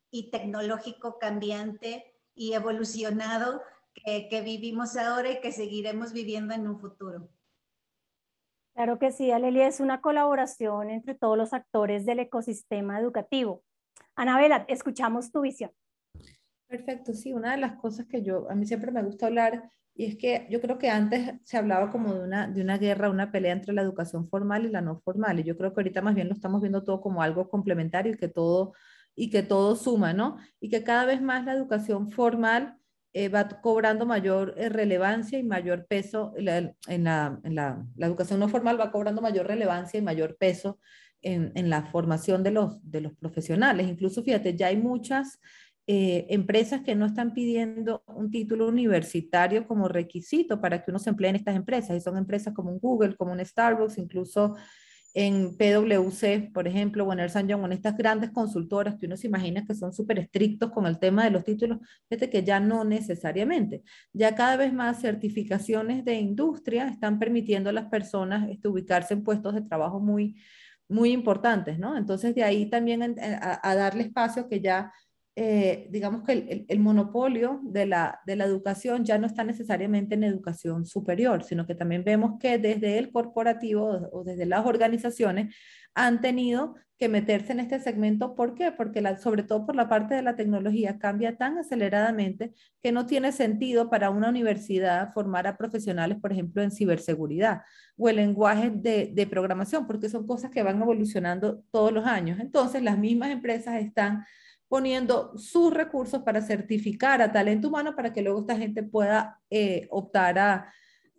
y 0.10 0.32
tecnológico 0.32 1.20
cambiante 1.20 2.14
y 2.34 2.54
evolucionado 2.54 3.62
que, 3.94 4.42
vivimos 4.42 4.96
ahora 4.96 5.32
y 5.32 5.42
que 5.42 5.52
seguiremos 5.52 6.14
viviendo 6.14 6.54
en 6.54 6.68
un 6.68 6.80
futuro. 6.80 7.30
Claro 8.74 9.00
que 9.00 9.12
sí, 9.12 9.32
Aleli, 9.32 9.62
es 9.62 9.82
una 9.82 10.00
colaboración 10.00 10.90
entre 10.90 11.14
todos 11.14 11.38
los 11.38 11.54
actores 11.54 12.06
del 12.06 12.20
ecosistema 12.20 13.00
educativo. 13.00 13.64
Anabela, 14.16 14.66
escuchamos 14.70 15.32
tu 15.32 15.42
visión. 15.42 15.72
Perfecto, 16.72 17.14
sí, 17.14 17.34
una 17.34 17.52
de 17.52 17.58
las 17.58 17.74
cosas 17.74 18.06
que 18.06 18.24
yo, 18.24 18.50
a 18.50 18.56
mí 18.56 18.66
siempre 18.66 18.92
me 18.92 19.04
gusta 19.04 19.28
hablar, 19.28 19.70
y 19.94 20.06
es 20.06 20.16
que 20.16 20.48
yo 20.50 20.62
creo 20.62 20.78
que 20.78 20.90
antes 20.90 21.34
se 21.44 21.58
hablaba 21.58 21.92
como 21.92 22.14
de 22.14 22.24
una, 22.24 22.48
de 22.48 22.62
una 22.62 22.78
guerra, 22.78 23.10
una 23.10 23.30
pelea 23.30 23.52
entre 23.52 23.74
la 23.74 23.82
educación 23.82 24.30
formal 24.30 24.66
y 24.66 24.70
la 24.70 24.80
no 24.80 25.02
formal, 25.02 25.38
y 25.42 25.44
yo 25.44 25.58
creo 25.58 25.74
que 25.74 25.82
ahorita 25.82 26.02
más 26.02 26.16
bien 26.16 26.30
lo 26.30 26.34
estamos 26.34 26.62
viendo 26.62 26.86
todo 26.86 27.02
como 27.02 27.22
algo 27.22 27.50
complementario 27.50 28.14
y 28.14 28.16
que 28.16 28.30
todo, 28.30 28.72
y 29.16 29.30
que 29.30 29.44
todo 29.44 29.76
suma, 29.76 30.14
¿no? 30.14 30.38
Y 30.62 30.70
que 30.70 30.82
cada 30.82 31.04
vez 31.04 31.22
más 31.22 31.44
la 31.44 31.52
educación 31.52 32.10
formal 32.10 32.78
eh, 33.12 33.28
va 33.28 33.50
cobrando 33.50 34.06
mayor 34.06 34.54
eh, 34.56 34.70
relevancia 34.70 35.38
y 35.38 35.44
mayor 35.44 35.88
peso, 35.88 36.34
en, 36.38 36.46
la, 36.46 36.58
en, 36.88 37.04
la, 37.04 37.86
la, 37.98 38.08
educación 38.08 38.40
no 38.40 38.48
formal 38.48 38.80
va 38.80 38.94
cobrando 38.94 39.22
mayor 39.22 39.46
relevancia 39.46 39.98
y 39.98 40.02
mayor 40.02 40.38
peso 40.38 40.80
en, 41.22 41.52
en 41.56 41.70
la 41.70 41.84
formación 41.88 42.44
de 42.44 42.52
los, 42.52 42.80
de 42.90 43.02
los 43.02 43.14
profesionales. 43.14 43.90
Incluso, 43.90 44.24
fíjate, 44.24 44.56
ya 44.56 44.68
hay 44.68 44.78
muchas 44.78 45.38
eh, 45.88 46.28
empresas 46.30 46.82
que 46.82 46.96
no 46.96 47.06
están 47.06 47.34
pidiendo 47.34 48.04
un 48.08 48.30
título 48.30 48.68
universitario 48.68 49.68
como 49.68 49.88
requisito 49.88 50.62
para 50.62 50.84
que 50.84 50.92
uno 50.92 51.00
se 51.00 51.10
emplee 51.10 51.30
en 51.30 51.36
estas 51.38 51.56
empresas. 51.56 51.98
Y 51.98 52.02
son 52.02 52.18
empresas 52.18 52.54
como 52.54 52.72
un 52.72 52.80
Google, 52.80 53.16
como 53.16 53.32
un 53.32 53.44
Starbucks, 53.44 53.98
incluso 53.98 54.56
en 55.14 55.58
PwC, 55.58 56.52
por 56.54 56.68
ejemplo, 56.68 57.06
o 57.06 57.14
en 57.14 57.30
San 57.30 57.50
John, 57.50 57.66
en 57.66 57.74
estas 57.74 57.98
grandes 57.98 58.32
consultoras 58.32 58.96
que 58.96 59.08
uno 59.08 59.18
se 59.18 59.28
imagina 59.28 59.66
que 59.66 59.76
son 59.76 59.92
súper 59.92 60.20
estrictos 60.20 60.72
con 60.72 60.86
el 60.86 61.00
tema 61.00 61.26
de 61.26 61.32
los 61.32 61.44
títulos, 61.44 61.80
fíjate 62.08 62.30
que 62.30 62.44
ya 62.44 62.60
no 62.60 62.86
necesariamente. 62.86 63.84
Ya 64.14 64.36
cada 64.36 64.56
vez 64.56 64.74
más 64.74 65.02
certificaciones 65.02 66.06
de 66.06 66.16
industria 66.16 66.88
están 66.88 67.20
permitiendo 67.20 67.70
a 67.70 67.74
las 67.74 67.88
personas 67.88 68.50
este, 68.50 68.70
ubicarse 68.70 69.14
en 69.14 69.24
puestos 69.24 69.54
de 69.54 69.62
trabajo 69.62 70.00
muy, 70.00 70.42
muy 70.88 71.12
importantes, 71.12 71.78
¿no? 71.78 71.98
Entonces, 71.98 72.34
de 72.34 72.44
ahí 72.44 72.70
también 72.70 73.16
a 73.22 73.76
darle 73.76 74.04
espacio 74.04 74.48
que 74.48 74.62
ya 74.62 74.94
eh, 75.36 75.88
digamos 75.90 76.24
que 76.24 76.66
el, 76.68 76.80
monopolio 76.80 77.62
de 77.64 77.86
la, 77.86 78.20
de 78.26 78.36
la 78.36 78.44
educación 78.44 79.06
ya 79.06 79.18
no 79.18 79.28
está 79.28 79.46
necesariamente 79.46 80.16
en 80.16 80.26
educación 80.26 80.86
superior, 80.86 81.44
sino 81.46 81.66
que 81.66 81.76
también 81.76 82.04
vemos 82.04 82.38
que 82.40 82.58
desde 82.58 82.98
el 82.98 83.12
corporativo 83.12 84.10
o 84.12 84.24
desde 84.26 84.46
las 84.46 84.66
organizaciones 84.66 85.56
han 85.94 86.20
tenido 86.20 86.76
que 86.98 87.10
meterse 87.10 87.54
en 87.54 87.62
este 87.62 87.80
segmento. 87.80 88.36
¿Por 88.36 88.54
qué? 88.54 88.72
Porque 88.72 89.02
la, 89.02 89.18
sobre 89.18 89.44
todo 89.44 89.66
por 89.66 89.76
la 89.76 89.90
parte 89.90 90.14
de 90.14 90.22
la 90.22 90.36
tecnología 90.36 91.00
cambia 91.00 91.36
tan 91.36 91.58
aceleradamente 91.58 92.54
que 92.84 92.92
no 92.92 93.06
tiene 93.06 93.32
sentido 93.32 93.90
para 93.90 94.10
una 94.10 94.30
universidad 94.30 95.12
formar 95.14 95.48
a 95.48 95.58
profesionales, 95.58 96.20
por 96.22 96.32
ejemplo, 96.32 96.62
en 96.62 96.72
ciberseguridad 96.72 97.62
o 97.98 98.10
el 98.10 98.18
lenguaje 98.18 98.70
de, 98.70 99.12
de 99.14 99.28
programación, 99.28 99.88
porque 99.88 100.10
son 100.10 100.28
cosas 100.28 100.52
que 100.52 100.62
van 100.62 100.80
evolucionando 100.82 101.64
todos 101.72 101.92
los 101.92 102.06
años. 102.06 102.40
Entonces, 102.40 102.84
las 102.84 103.00
mismas 103.00 103.32
empresas 103.32 103.82
están 103.82 104.24
poniendo 104.72 105.38
sus 105.38 105.74
recursos 105.74 106.22
para 106.24 106.42
certificar 106.42 107.22
a 107.22 107.34
talento 107.34 107.68
humano 107.68 107.94
para 107.94 108.14
que 108.14 108.22
luego 108.22 108.40
esta 108.40 108.56
gente 108.56 108.84
pueda 108.84 109.38
eh, 109.50 109.86
optar 109.90 110.40
a, 110.40 110.74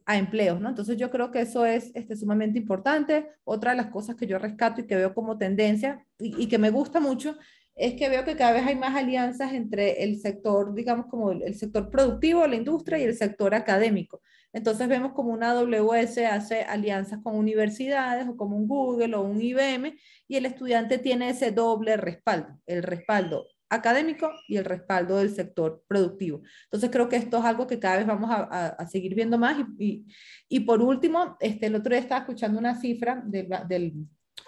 a, 0.07 0.17
empleos, 0.17 0.59
¿no? 0.59 0.71
Entonces 0.71 0.97
yo 0.97 1.11
creo 1.11 1.31
que 1.31 1.43
eso 1.43 1.67
es 1.67 1.91
este, 1.95 2.17
sumamente 2.17 2.59
importante. 2.59 3.29
Otra 3.45 3.73
de 3.73 3.77
las 3.77 3.88
cosas 3.88 4.17
que 4.17 4.27
yo 4.27 4.38
rescato 4.38 4.81
y 4.81 4.87
que 4.87 4.97
veo 4.97 5.12
como 5.12 5.37
tendencia 5.37 6.03
y, 6.19 6.43
y, 6.43 6.49
que 6.49 6.57
me 6.57 6.71
gusta 6.71 6.99
mucho 6.99 7.37
es 7.75 7.93
que 7.93 8.09
veo 8.09 8.25
que 8.25 8.37
cada 8.37 8.53
vez 8.53 8.67
hay 8.67 8.75
más 8.75 8.97
alianzas 8.97 9.53
entre 9.53 10.03
el 10.03 10.19
sector, 10.19 10.73
digamos, 10.73 11.05
como 11.11 11.33
el, 11.33 11.43
el 11.43 11.55
sector 11.55 11.91
productivo, 11.91 12.47
la 12.47 12.57
industria 12.57 13.01
y 13.01 13.03
el 13.03 13.15
sector 13.15 13.55
académico. 13.55 14.23
Entonces 14.53 14.88
vemos 14.88 15.12
como 15.12 15.33
una 15.33 15.53
AWS 15.53 16.19
hace 16.19 16.62
alianzas 16.62 17.21
con 17.23 17.37
universidades 17.37 18.29
o 18.29 18.37
como 18.37 18.57
un 18.57 18.69
Google 18.69 19.15
o 19.15 19.23
un 19.23 19.41
IBM 19.41 19.99
y 20.29 20.37
el 20.37 20.47
estudiante 20.47 20.99
tiene 20.99 21.31
ese 21.31 21.53
doble 21.53 21.97
respaldo, 21.97 22.59
el 22.67 22.83
respaldo 22.83 23.47
académico 23.71 24.31
y 24.49 24.59
el 24.59 24.67
respaldo 24.67 25.17
del 25.17 25.35
sector 25.35 25.83
productivo. 25.88 26.43
Entonces 26.65 26.91
creo 26.91 27.09
que 27.09 27.17
esto 27.17 27.38
es 27.38 27.45
algo 27.45 27.67
que 27.67 27.79
cada 27.79 27.97
vez 27.97 28.07
vamos 28.07 28.31
a, 28.31 28.87
seguir 28.87 29.15
viendo 29.15 29.38
más. 29.38 29.57
Y, 29.79 30.05
y, 30.49 30.61
por 30.61 30.83
último, 30.83 31.38
este, 31.41 31.67
el 31.67 31.75
otro 31.75 31.91
día 31.91 32.01
estaba 32.01 32.21
escuchando 32.21 32.59
una 32.59 32.79
cifra 32.79 33.23
del 33.25 33.95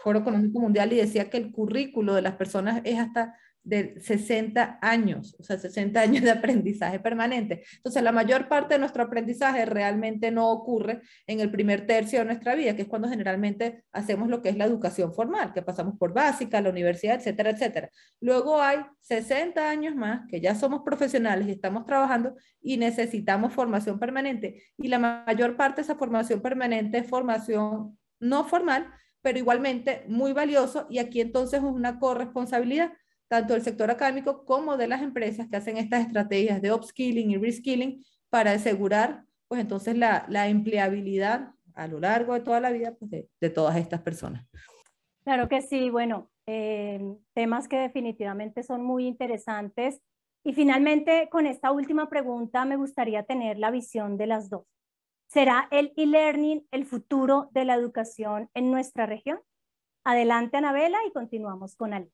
Foro 0.03 0.19
Económico 0.19 0.61
Mundial 0.61 0.93
y 0.93 0.97
decía 0.97 1.31
que 1.31 1.39
el 1.39 1.53
currículo 1.53 2.15
de 2.15 2.21
las 2.21 2.37
personas 2.37 2.83
es 2.85 2.99
hasta 2.99 3.35
de 3.65 3.99
60 4.01 4.79
años, 4.83 5.35
o 5.39 5.43
sea, 5.43 5.59
60 5.59 5.99
años 5.99 6.23
de 6.23 6.31
aprendizaje 6.31 7.01
permanente. 7.01 7.65
Entonces, 7.77 8.03
la 8.03 8.13
mayor 8.13 8.47
parte 8.47 8.75
de 8.75 8.79
nuestro 8.79 9.03
aprendizaje 9.03 9.65
realmente 9.65 10.31
no 10.31 10.51
ocurre 10.51 11.01
en 11.27 11.41
el 11.41 11.51
primer 11.51 11.87
tercio 11.87 12.19
de 12.21 12.27
nuestra 12.27 12.55
vida, 12.55 12.77
que 12.77 12.83
es 12.83 12.89
cuando 12.89 13.09
generalmente 13.09 13.85
hacemos 13.93 14.29
lo 14.29 14.43
que 14.43 14.51
es 14.51 14.57
la 14.57 14.67
educación 14.67 15.15
formal, 15.15 15.53
que 15.55 15.63
pasamos 15.63 15.97
por 15.99 16.13
básica, 16.13 16.61
la 16.61 16.71
universidad, 16.71 17.17
etcétera, 17.17 17.51
etcétera. 17.51 17.91
Luego 18.21 18.61
hay 18.61 18.81
60 19.01 19.69
años 19.69 19.97
más 19.97 20.27
que 20.29 20.41
ya 20.41 20.55
somos 20.55 20.83
profesionales 20.85 21.49
y 21.49 21.53
estamos 21.53 21.87
trabajando 21.87 22.35
y 22.61 22.77
necesitamos 22.77 23.55
formación 23.55 23.99
permanente. 23.99 24.63
Y 24.77 24.89
la 24.89 24.99
mayor 24.99 25.57
parte 25.57 25.77
de 25.77 25.83
esa 25.83 25.97
formación 25.97 26.43
permanente 26.43 26.99
es 26.99 27.07
formación 27.07 27.99
no 28.21 28.45
formal, 28.45 28.91
pero 29.23 29.39
igualmente 29.39 30.05
muy 30.07 30.35
valioso 30.35 30.87
y 30.91 30.99
aquí 30.99 31.23
entonces 31.23 31.61
es 31.61 31.65
una 31.65 31.99
corresponsabilidad 31.99 32.93
tanto 33.29 33.55
del 33.55 33.63
sector 33.63 33.91
académico 33.91 34.45
como 34.45 34.77
de 34.77 34.89
las 34.89 35.03
empresas 35.03 35.49
que 35.49 35.57
hacen 35.57 35.77
estas 35.77 36.07
estrategias 36.07 36.61
de 36.61 36.73
upskilling 36.73 37.31
y 37.31 37.37
reskilling 37.37 38.05
para 38.31 38.53
asegurar, 38.53 39.25
pues 39.49 39.61
entonces 39.61 39.97
la, 39.97 40.27
empleabilidad 40.49 41.53
a 41.75 41.87
lo 41.87 42.01
largo 42.01 42.35
de 42.35 42.41
toda 42.41 42.61
la 42.61 42.71
vida 42.71 42.95
pues, 42.95 43.11
de, 43.11 43.51
todas 43.51 43.77
estas 43.77 44.03
personas. 44.03 44.47
Claro 45.25 45.49
que 45.49 45.63
sí, 45.63 45.91
bueno, 45.91 46.31
eh, 46.47 47.01
temas 47.33 47.69
que 47.69 47.79
definitivamente 47.79 48.63
son 48.63 48.85
muy 48.85 49.07
interesantes. 49.07 50.01
Y 50.45 50.53
finalmente, 50.53 51.29
con 51.31 51.47
esta 51.47 51.73
última 51.73 52.11
pregunta, 52.11 52.65
me 52.67 52.77
gustaría 52.77 53.23
tener 53.23 53.59
la 53.59 53.71
visión 53.71 54.19
de 54.19 54.27
las 54.27 54.51
dos. 54.51 54.67
¿Será 55.27 55.69
el 55.71 55.93
e-learning 55.97 56.67
el 56.71 56.85
futuro 56.85 57.49
de 57.53 57.65
la 57.65 57.75
educación 57.75 58.51
en 58.53 58.71
nuestra 58.71 59.07
región? 59.07 59.41
Adelante, 60.05 60.59
Anabela, 60.59 60.99
y 61.09 61.13
continuamos 61.13 61.77
con 61.77 61.95
Ale. 61.95 62.11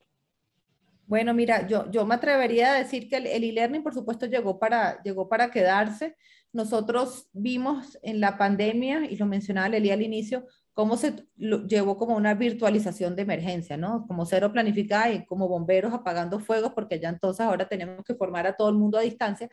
Bueno, 1.10 1.34
mira, 1.34 1.66
yo, 1.66 1.90
yo 1.90 2.06
me 2.06 2.14
atrevería 2.14 2.70
a 2.70 2.78
decir 2.78 3.08
que 3.08 3.16
el 3.16 3.26
e-learning, 3.26 3.82
por 3.82 3.92
supuesto, 3.92 4.26
llegó 4.26 4.60
para, 4.60 5.02
llegó 5.02 5.28
para 5.28 5.50
quedarse. 5.50 6.14
Nosotros 6.52 7.28
vimos 7.32 7.98
en 8.02 8.20
la 8.20 8.38
pandemia, 8.38 9.06
y 9.10 9.16
lo 9.16 9.26
mencionaba 9.26 9.68
Lely 9.68 9.90
al 9.90 10.02
inicio, 10.02 10.46
cómo 10.72 10.96
se 10.96 11.26
llevó 11.36 11.96
como 11.96 12.14
una 12.16 12.34
virtualización 12.34 13.16
de 13.16 13.22
emergencia, 13.22 13.76
¿no? 13.76 14.06
Como 14.06 14.24
cero 14.24 14.52
planificada 14.52 15.10
y 15.10 15.26
como 15.26 15.48
bomberos 15.48 15.92
apagando 15.92 16.38
fuegos, 16.38 16.74
porque 16.74 17.00
ya 17.00 17.08
entonces 17.08 17.44
ahora 17.44 17.66
tenemos 17.66 18.04
que 18.04 18.14
formar 18.14 18.46
a 18.46 18.54
todo 18.54 18.68
el 18.68 18.76
mundo 18.76 18.96
a 18.96 19.00
distancia. 19.00 19.50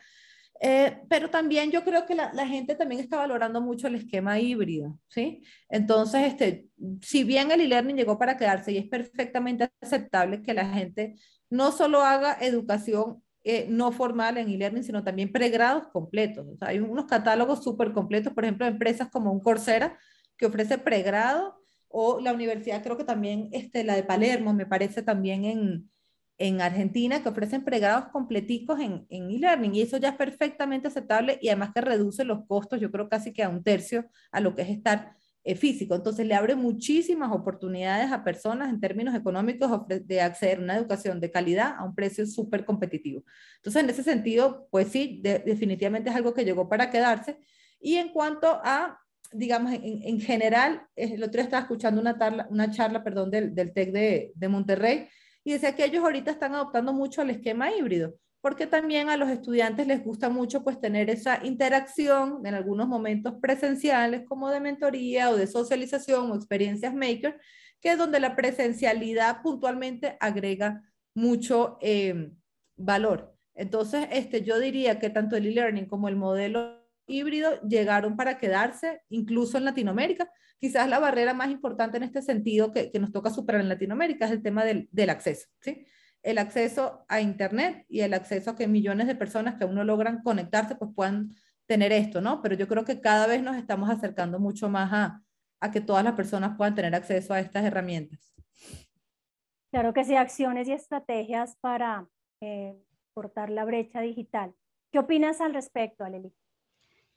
Eh, 0.60 1.02
pero 1.08 1.30
también 1.30 1.70
yo 1.70 1.84
creo 1.84 2.04
que 2.04 2.16
la, 2.16 2.32
la, 2.32 2.46
gente 2.46 2.74
también 2.74 3.00
está 3.00 3.16
valorando 3.16 3.60
mucho 3.60 3.86
el 3.86 3.94
esquema 3.94 4.40
híbrido, 4.40 4.98
¿sí? 5.06 5.44
Entonces, 5.68 6.22
este, 6.26 6.66
si 7.00 7.22
bien 7.22 7.52
el 7.52 7.60
e-learning 7.60 7.96
llegó 7.96 8.18
para 8.18 8.36
quedarse 8.36 8.72
y 8.72 8.78
es 8.78 8.88
perfectamente 8.88 9.70
aceptable 9.80 10.42
que 10.42 10.54
la 10.54 10.68
gente 10.68 11.14
no 11.48 11.70
solo 11.70 12.00
haga 12.02 12.36
educación 12.40 13.22
eh, 13.44 13.66
no 13.70 13.92
formal 13.92 14.36
en 14.36 14.50
e-learning, 14.50 14.82
sino 14.82 15.04
también 15.04 15.32
pregrados 15.32 15.88
completos. 15.92 16.46
O 16.46 16.56
sea, 16.56 16.68
hay 16.68 16.80
unos 16.80 17.06
catálogos 17.06 17.62
súper 17.62 17.92
completos, 17.92 18.32
por 18.32 18.44
ejemplo, 18.44 18.66
empresas 18.66 19.08
como 19.10 19.32
un 19.32 19.40
Coursera 19.40 19.96
que 20.36 20.46
ofrece 20.46 20.76
pregrado 20.78 21.56
o 21.88 22.20
la 22.20 22.32
universidad, 22.32 22.82
creo 22.82 22.96
que 22.96 23.04
también 23.04 23.48
este, 23.52 23.84
la 23.84 23.94
de 23.94 24.02
Palermo, 24.02 24.52
me 24.52 24.66
parece 24.66 25.02
también 25.02 25.44
en, 25.44 25.90
en 26.38 26.60
Argentina 26.60 27.22
que 27.22 27.28
ofrecen 27.28 27.64
pregrados 27.64 28.10
completicos 28.12 28.78
en 28.80 29.06
e-learning 29.10 29.74
y 29.74 29.82
eso 29.82 29.96
ya 29.96 30.10
es 30.10 30.16
perfectamente 30.16 30.86
aceptable 30.88 31.38
y 31.42 31.48
además 31.48 31.72
que 31.74 31.80
reduce 31.80 32.24
los 32.24 32.46
costos, 32.46 32.80
yo 32.80 32.90
creo 32.92 33.08
casi 33.08 33.32
que 33.32 33.42
a 33.42 33.48
un 33.48 33.62
tercio 33.64 34.06
a 34.30 34.40
lo 34.40 34.54
que 34.54 34.62
es 34.62 34.68
estar 34.70 35.16
eh, 35.42 35.56
físico. 35.56 35.94
Entonces 35.94 36.26
le 36.26 36.34
abre 36.34 36.54
muchísimas 36.54 37.32
oportunidades 37.32 38.12
a 38.12 38.22
personas 38.22 38.70
en 38.70 38.80
términos 38.80 39.14
económicos 39.14 39.82
de 39.88 40.20
acceder 40.20 40.58
a 40.58 40.62
una 40.62 40.76
educación 40.76 41.20
de 41.20 41.30
calidad 41.30 41.74
a 41.76 41.84
un 41.84 41.94
precio 41.94 42.26
súper 42.26 42.64
competitivo. 42.64 43.24
Entonces 43.56 43.82
en 43.82 43.90
ese 43.90 44.02
sentido, 44.02 44.68
pues 44.70 44.88
sí, 44.88 45.20
definitivamente 45.22 46.10
es 46.10 46.16
algo 46.16 46.34
que 46.34 46.44
llegó 46.44 46.68
para 46.68 46.90
quedarse. 46.90 47.38
Y 47.80 47.94
en 47.96 48.10
cuanto 48.10 48.60
a 48.62 48.98
digamos, 49.32 49.72
en, 49.72 50.02
en 50.02 50.20
general, 50.20 50.86
el 50.96 51.22
otro 51.22 51.34
día 51.34 51.42
estaba 51.42 51.62
escuchando 51.62 52.00
una, 52.00 52.16
tarla, 52.16 52.46
una 52.50 52.70
charla 52.70 53.04
perdón, 53.04 53.30
del, 53.30 53.54
del 53.54 53.72
TEC 53.72 53.92
de, 53.92 54.32
de 54.34 54.48
Monterrey 54.48 55.08
y 55.48 55.52
decía 55.52 55.74
que 55.74 55.86
ellos 55.86 56.04
ahorita 56.04 56.30
están 56.30 56.54
adoptando 56.54 56.92
mucho 56.92 57.22
el 57.22 57.30
esquema 57.30 57.72
híbrido, 57.72 58.14
porque 58.42 58.66
también 58.66 59.08
a 59.08 59.16
los 59.16 59.30
estudiantes 59.30 59.86
les 59.86 60.04
gusta 60.04 60.28
mucho 60.28 60.62
pues 60.62 60.78
tener 60.78 61.08
esa 61.08 61.42
interacción 61.42 62.44
en 62.44 62.54
algunos 62.54 62.86
momentos 62.86 63.32
presenciales 63.40 64.26
como 64.28 64.50
de 64.50 64.60
mentoría 64.60 65.30
o 65.30 65.38
de 65.38 65.46
socialización 65.46 66.30
o 66.30 66.34
experiencias 66.34 66.92
maker, 66.92 67.40
que 67.80 67.92
es 67.92 67.96
donde 67.96 68.20
la 68.20 68.36
presencialidad 68.36 69.40
puntualmente 69.40 70.18
agrega 70.20 70.82
mucho 71.14 71.78
eh, 71.80 72.30
valor. 72.76 73.34
Entonces, 73.54 74.06
este, 74.12 74.42
yo 74.42 74.58
diría 74.58 74.98
que 74.98 75.08
tanto 75.08 75.34
el 75.34 75.46
e-learning 75.46 75.86
como 75.86 76.08
el 76.08 76.16
modelo 76.16 76.77
híbrido 77.08 77.60
llegaron 77.62 78.16
para 78.16 78.38
quedarse, 78.38 79.02
incluso 79.08 79.58
en 79.58 79.64
Latinoamérica, 79.64 80.30
quizás 80.58 80.88
la 80.88 80.98
barrera 80.98 81.34
más 81.34 81.50
importante 81.50 81.96
en 81.96 82.02
este 82.02 82.22
sentido 82.22 82.72
que, 82.72 82.90
que 82.90 82.98
nos 82.98 83.12
toca 83.12 83.30
superar 83.30 83.60
en 83.60 83.68
Latinoamérica 83.68 84.26
es 84.26 84.32
el 84.32 84.42
tema 84.42 84.64
del, 84.64 84.88
del, 84.92 85.10
acceso, 85.10 85.48
¿sí? 85.60 85.86
El 86.22 86.38
acceso 86.38 87.04
a 87.08 87.20
Internet 87.20 87.86
y 87.88 88.00
el 88.00 88.12
acceso 88.12 88.50
a 88.50 88.56
que 88.56 88.66
millones 88.66 89.06
de 89.06 89.14
personas 89.14 89.54
que 89.54 89.64
aún 89.64 89.74
no 89.74 89.84
logran 89.84 90.22
conectarse 90.22 90.74
pues 90.74 90.90
puedan 90.94 91.34
tener 91.66 91.92
esto, 91.92 92.20
¿no? 92.20 92.42
Pero 92.42 92.54
yo 92.56 92.66
creo 92.66 92.84
que 92.84 93.00
cada 93.00 93.26
vez 93.26 93.42
nos 93.42 93.56
estamos 93.56 93.88
acercando 93.88 94.40
mucho 94.40 94.68
más 94.68 94.92
a, 94.92 95.22
a 95.60 95.70
que 95.70 95.80
todas 95.80 96.02
las 96.02 96.14
personas 96.14 96.56
puedan 96.56 96.74
tener 96.74 96.94
acceso 96.94 97.34
a 97.34 97.40
estas 97.40 97.64
herramientas. 97.64 98.34
Claro 99.70 99.92
que 99.92 100.04
sí, 100.04 100.16
acciones 100.16 100.66
y 100.68 100.72
estrategias 100.72 101.56
para 101.60 102.08
eh, 102.40 102.74
cortar 103.12 103.50
la 103.50 103.64
brecha 103.64 104.00
digital. 104.00 104.54
¿Qué 104.90 104.98
opinas 104.98 105.40
al 105.40 105.52
respecto, 105.52 106.04
Aleli? 106.04 106.32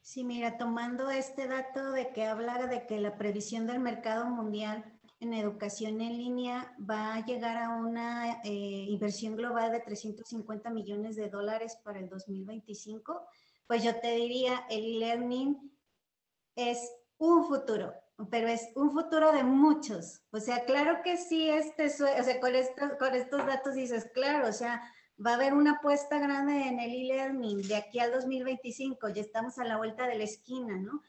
Sí, 0.02 0.24
mira, 0.24 0.58
tomando 0.58 1.12
este 1.12 1.48
dato 1.48 1.92
de 1.92 2.12
que 2.12 2.26
habla 2.26 2.66
de 2.66 2.88
que 2.88 3.00
la 3.00 3.18
previsión 3.18 3.68
del 3.68 3.80
mercado 3.80 4.26
mundial 4.26 4.84
en 5.20 5.36
educación 5.36 6.02
en 6.02 6.18
línea 6.18 6.76
va 6.78 7.14
a 7.14 7.26
llegar 7.26 7.58
a 7.58 7.70
una 7.70 8.42
eh, 8.44 8.50
inversión 8.90 9.36
global 9.36 9.72
de 9.72 9.80
350 9.80 10.72
millones 10.72 11.16
de 11.16 11.30
dólares 11.30 11.78
para 11.84 12.00
el 12.00 12.10
2025, 12.10 13.28
pues 13.68 13.84
yo 13.84 14.00
te 14.00 14.16
diría, 14.16 14.66
el 14.72 15.00
learning 15.00 15.72
es 16.56 16.92
un 17.20 17.46
futuro, 17.46 17.94
pero 18.32 18.48
es 18.48 18.70
un 18.76 18.92
futuro 18.92 19.32
de 19.32 19.44
muchos. 19.44 20.24
O 20.32 20.40
sea, 20.40 20.66
claro 20.66 21.04
que 21.04 21.16
sí, 21.18 21.48
este, 21.48 21.86
o 21.86 21.90
sea, 22.24 22.40
con 22.40 22.56
estos, 22.56 22.94
con 22.98 23.14
estos 23.14 23.46
datos 23.46 23.76
dices, 23.76 24.10
claro, 24.16 24.50
o 24.50 24.54
sea, 24.54 24.82
va 25.26 25.32
a 25.32 25.36
haber 25.36 25.54
una 25.54 25.74
apuesta 25.74 26.20
grande 26.20 26.68
en 26.68 26.80
el 26.80 26.92
e-learning 26.92 27.62
de 27.68 27.76
aquí 27.76 28.00
al 28.00 28.12
2025, 28.12 29.10
ya 29.10 29.22
estamos 29.22 29.58
a 29.60 29.66
la 29.66 29.78
vuelta 29.78 30.08
de 30.08 30.18
la 30.18 30.24
esquina, 30.24 30.78
¿no? 30.78 31.02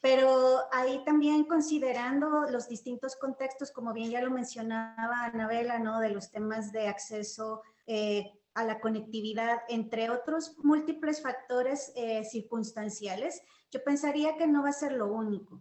Pero 0.00 0.60
ahí 0.72 1.02
también 1.04 1.44
considerando 1.44 2.42
los 2.50 2.68
distintos 2.68 3.16
contextos, 3.16 3.72
como 3.72 3.92
bien 3.92 4.10
ya 4.10 4.20
lo 4.20 4.30
mencionaba 4.30 5.24
Anabela, 5.24 5.78
¿no? 5.78 6.00
De 6.00 6.10
los 6.10 6.30
temas 6.30 6.70
de 6.70 6.86
acceso 6.86 7.62
eh, 7.86 8.30
a 8.54 8.64
la 8.64 8.80
conectividad, 8.80 9.60
entre 9.68 10.10
otros 10.10 10.56
múltiples 10.58 11.22
factores 11.22 11.92
eh, 11.96 12.24
circunstanciales, 12.24 13.42
yo 13.70 13.82
pensaría 13.82 14.36
que 14.36 14.46
no 14.46 14.62
va 14.62 14.68
a 14.68 14.72
ser 14.72 14.92
lo 14.92 15.12
único. 15.12 15.60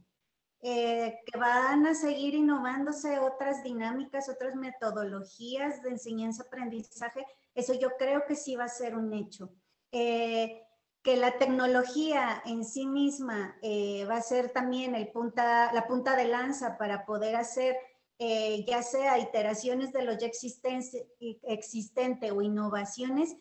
Eh, 0.61 1.19
que 1.25 1.37
van 1.37 1.85
a 1.85 1.93
seguir 1.93 2.33
innovándose 2.33 3.19
otras 3.19 3.63
dinámicas, 3.63 4.29
otras 4.29 4.55
metodologías 4.55 5.83
de 5.83 5.91
enseñanza-aprendizaje 5.91 7.25
eso 7.55 7.73
yo 7.73 7.91
creo 7.97 8.25
que 8.27 8.35
sí 8.35 8.55
va 8.55 8.65
a 8.65 8.69
ser 8.69 8.95
un 8.95 9.13
hecho. 9.13 9.49
Eh, 9.91 10.61
que 11.01 11.15
la 11.15 11.37
tecnología 11.37 12.41
en 12.45 12.65
sí 12.65 12.85
misma 12.85 13.57
eh, 13.61 14.05
va 14.05 14.17
a 14.17 14.21
ser 14.21 14.49
también 14.49 14.95
el 14.95 15.07
punta, 15.09 15.71
la 15.71 15.87
punta 15.87 16.15
de 16.15 16.25
lanza 16.25 16.77
para 16.77 17.05
poder 17.05 17.35
hacer 17.35 17.77
eh, 18.17 18.65
ya 18.67 18.81
sea 18.81 19.19
iteraciones 19.19 19.93
de 19.93 20.03
lo 20.03 20.17
ya 20.17 20.25
existente, 20.25 21.07
existente 21.43 22.31
o 22.31 22.41
innovaciones, 22.41 23.35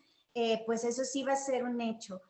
pues 0.66 0.84
eso 0.84 1.04
sí 1.04 1.22
va 1.22 1.34
a 1.34 1.36
ser 1.36 1.62
un 1.62 1.80
hecho. 1.80 2.20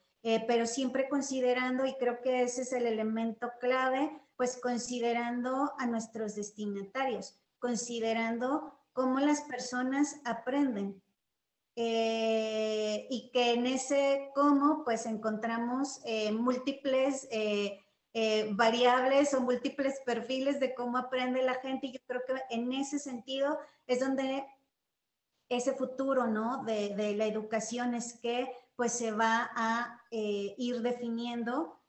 pero 0.47 0.67
siempre 0.67 1.09
considerando, 1.09 1.87
y 1.87 1.95
creo 1.95 2.21
que 2.21 2.43
ese 2.43 2.63
es 2.63 2.73
el 2.73 2.87
elemento 2.87 3.51
clave, 3.61 4.11
pues 4.37 4.59
considerando 4.59 5.73
a 5.79 5.87
nuestros 5.87 6.35
destinatarios, 6.35 7.39
considerando 7.59 8.75
cómo 8.93 9.21
las 9.21 9.41
personas 9.43 10.21
aprenden, 10.25 11.03
eh, 11.77 13.07
y 13.11 13.31
que 13.33 13.55
en 13.55 13.67
ese 13.67 14.31
cómo 14.35 14.85
pues 14.85 15.07
encontramos 15.07 16.01
eh, 16.05 16.33
múltiples 16.33 17.27
eh, 17.31 17.81
variables 18.53 19.35
o 19.35 19.41
múltiples 19.41 20.01
perfiles 20.07 20.61
de 20.61 20.75
cómo 20.75 20.99
aprende 20.99 21.43
la 21.43 21.55
gente 21.55 21.89
y 21.89 21.93
yo 21.93 21.99
creo 22.07 22.21
que 22.27 22.35
en 22.55 22.73
ese 22.73 22.99
sentido 22.99 23.59
es 23.89 24.01
donde 24.01 24.47
ese 25.49 25.73
futuro 25.73 26.29
¿no? 26.29 26.63
de, 26.65 26.95
de 26.95 27.17
la 27.17 27.27
educación 27.27 27.95
es 27.95 28.21
que 28.21 28.53
pues 28.77 28.93
se 28.93 29.11
va 29.11 29.51
a 29.55 30.01
ir 30.11 30.81
definiendo 30.83 31.81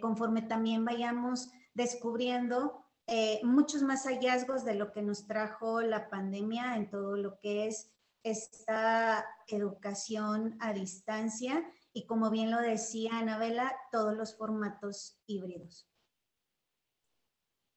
conforme 0.00 0.42
también 0.42 0.84
vayamos 0.84 1.50
descubriendo 1.74 2.86
eh, 3.08 3.38
muchos 3.44 3.82
más 3.82 4.04
hallazgos 4.04 4.64
de 4.64 4.74
lo 4.74 4.92
que 4.92 5.00
nos 5.00 5.28
trajo 5.28 5.80
la 5.80 6.10
pandemia 6.10 6.76
en 6.76 6.90
todo 6.90 7.16
lo 7.16 7.38
que 7.38 7.68
es 7.68 7.92
esta 8.26 9.24
educación 9.46 10.56
a 10.60 10.72
distancia 10.72 11.64
y 11.92 12.06
como 12.06 12.30
bien 12.30 12.50
lo 12.50 12.60
decía 12.60 13.18
Anabela, 13.18 13.72
todos 13.92 14.16
los 14.16 14.36
formatos 14.36 15.18
híbridos. 15.26 15.88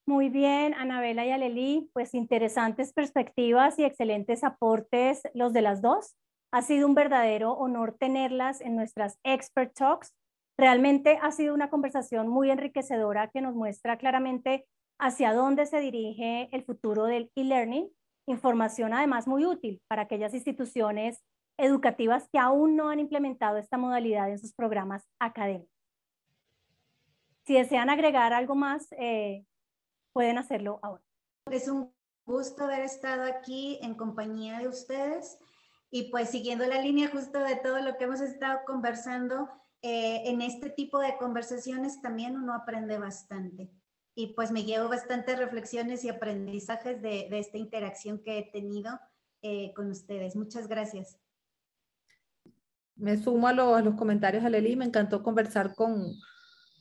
Muy 0.08 0.30
bien, 0.30 0.74
Anabela 0.74 1.24
y 1.24 1.30
Aleli, 1.30 1.92
pues 1.94 2.16
interesantes 2.16 2.94
perspectivas 2.94 3.78
y 3.78 3.84
excelentes 3.84 4.44
aportes 4.44 5.22
los 5.36 5.54
de 5.54 5.62
las 5.62 5.84
dos. 5.84 6.16
Ha 6.52 6.64
sido 6.64 6.88
un 6.88 6.96
verdadero 6.96 7.54
honor 7.54 7.96
tenerlas 8.00 8.60
en 8.60 8.76
nuestras 8.76 9.20
Expert 9.24 9.76
Talks. 9.76 10.16
Realmente 10.58 11.20
ha 11.22 11.32
sido 11.32 11.54
una 11.54 11.70
conversación 11.70 12.28
muy 12.28 12.50
enriquecedora 12.50 13.30
que 13.30 13.42
nos 13.42 13.54
muestra 13.54 14.00
claramente 14.00 14.66
hacia 14.98 15.32
dónde 15.32 15.68
se 15.68 15.80
dirige 15.80 16.50
el 16.52 16.64
futuro 16.64 17.06
del 17.06 17.32
e-learning. 17.36 17.88
Información 18.30 18.94
además 18.94 19.26
muy 19.28 19.44
útil 19.44 19.82
para 19.88 20.04
aquellas 20.04 20.36
instituciones 20.36 21.26
educativas 21.58 22.30
que 22.32 22.38
aún 22.38 22.76
no 22.76 22.90
han 22.90 23.00
implementado 23.00 23.58
esta 23.58 23.80
modalidad 23.80 24.30
en 24.30 24.38
sus 24.38 24.54
programas 24.54 25.04
académicos. 25.18 25.76
Si 27.48 27.56
desean 27.56 27.90
agregar 27.90 28.32
algo 28.34 28.54
más, 28.54 28.88
eh, 29.00 29.48
pueden 30.14 30.38
hacerlo 30.38 30.78
ahora. 30.84 31.04
Es 31.50 31.68
un 31.68 31.92
gusto 32.24 32.66
haber 32.66 32.82
estado 32.82 33.24
aquí 33.24 33.80
en 33.82 33.96
compañía 33.96 34.60
de 34.60 34.68
ustedes 34.68 35.40
y 35.90 36.12
pues 36.12 36.30
siguiendo 36.30 36.68
la 36.68 36.84
línea 36.84 37.10
justo 37.10 37.40
de 37.40 37.56
todo 37.56 37.80
lo 37.82 37.98
que 37.98 38.04
hemos 38.04 38.22
estado 38.22 38.60
conversando, 38.68 39.50
eh, 39.82 40.22
en 40.26 40.44
este 40.44 40.70
tipo 40.70 41.00
de 41.00 41.18
conversaciones 41.18 42.00
también 42.00 42.38
uno 42.38 42.54
aprende 42.54 43.00
bastante. 43.00 43.72
Y 44.16 44.34
pues 44.34 44.52
me 44.52 44.64
llevo 44.64 44.90
bastantes 44.90 45.38
reflexiones 45.38 46.04
y 46.04 46.10
aprendizajes 46.10 47.02
de, 47.02 47.28
esta 47.32 47.58
interacción 47.58 48.20
que 48.20 48.40
he 48.40 48.52
tenido 48.52 49.00
eh, 49.42 49.72
con 49.76 49.90
ustedes. 49.90 50.36
Muchas 50.36 50.68
gracias. 50.68 51.18
Me 52.96 53.18
sumo 53.18 53.48
a, 53.48 53.52
a 53.52 53.82
los 53.82 53.96
comentarios, 53.96 54.44
Aleli. 54.44 54.76
Me 54.76 54.86
encantó 54.86 55.24
conversar 55.24 55.74
con, 55.74 56.14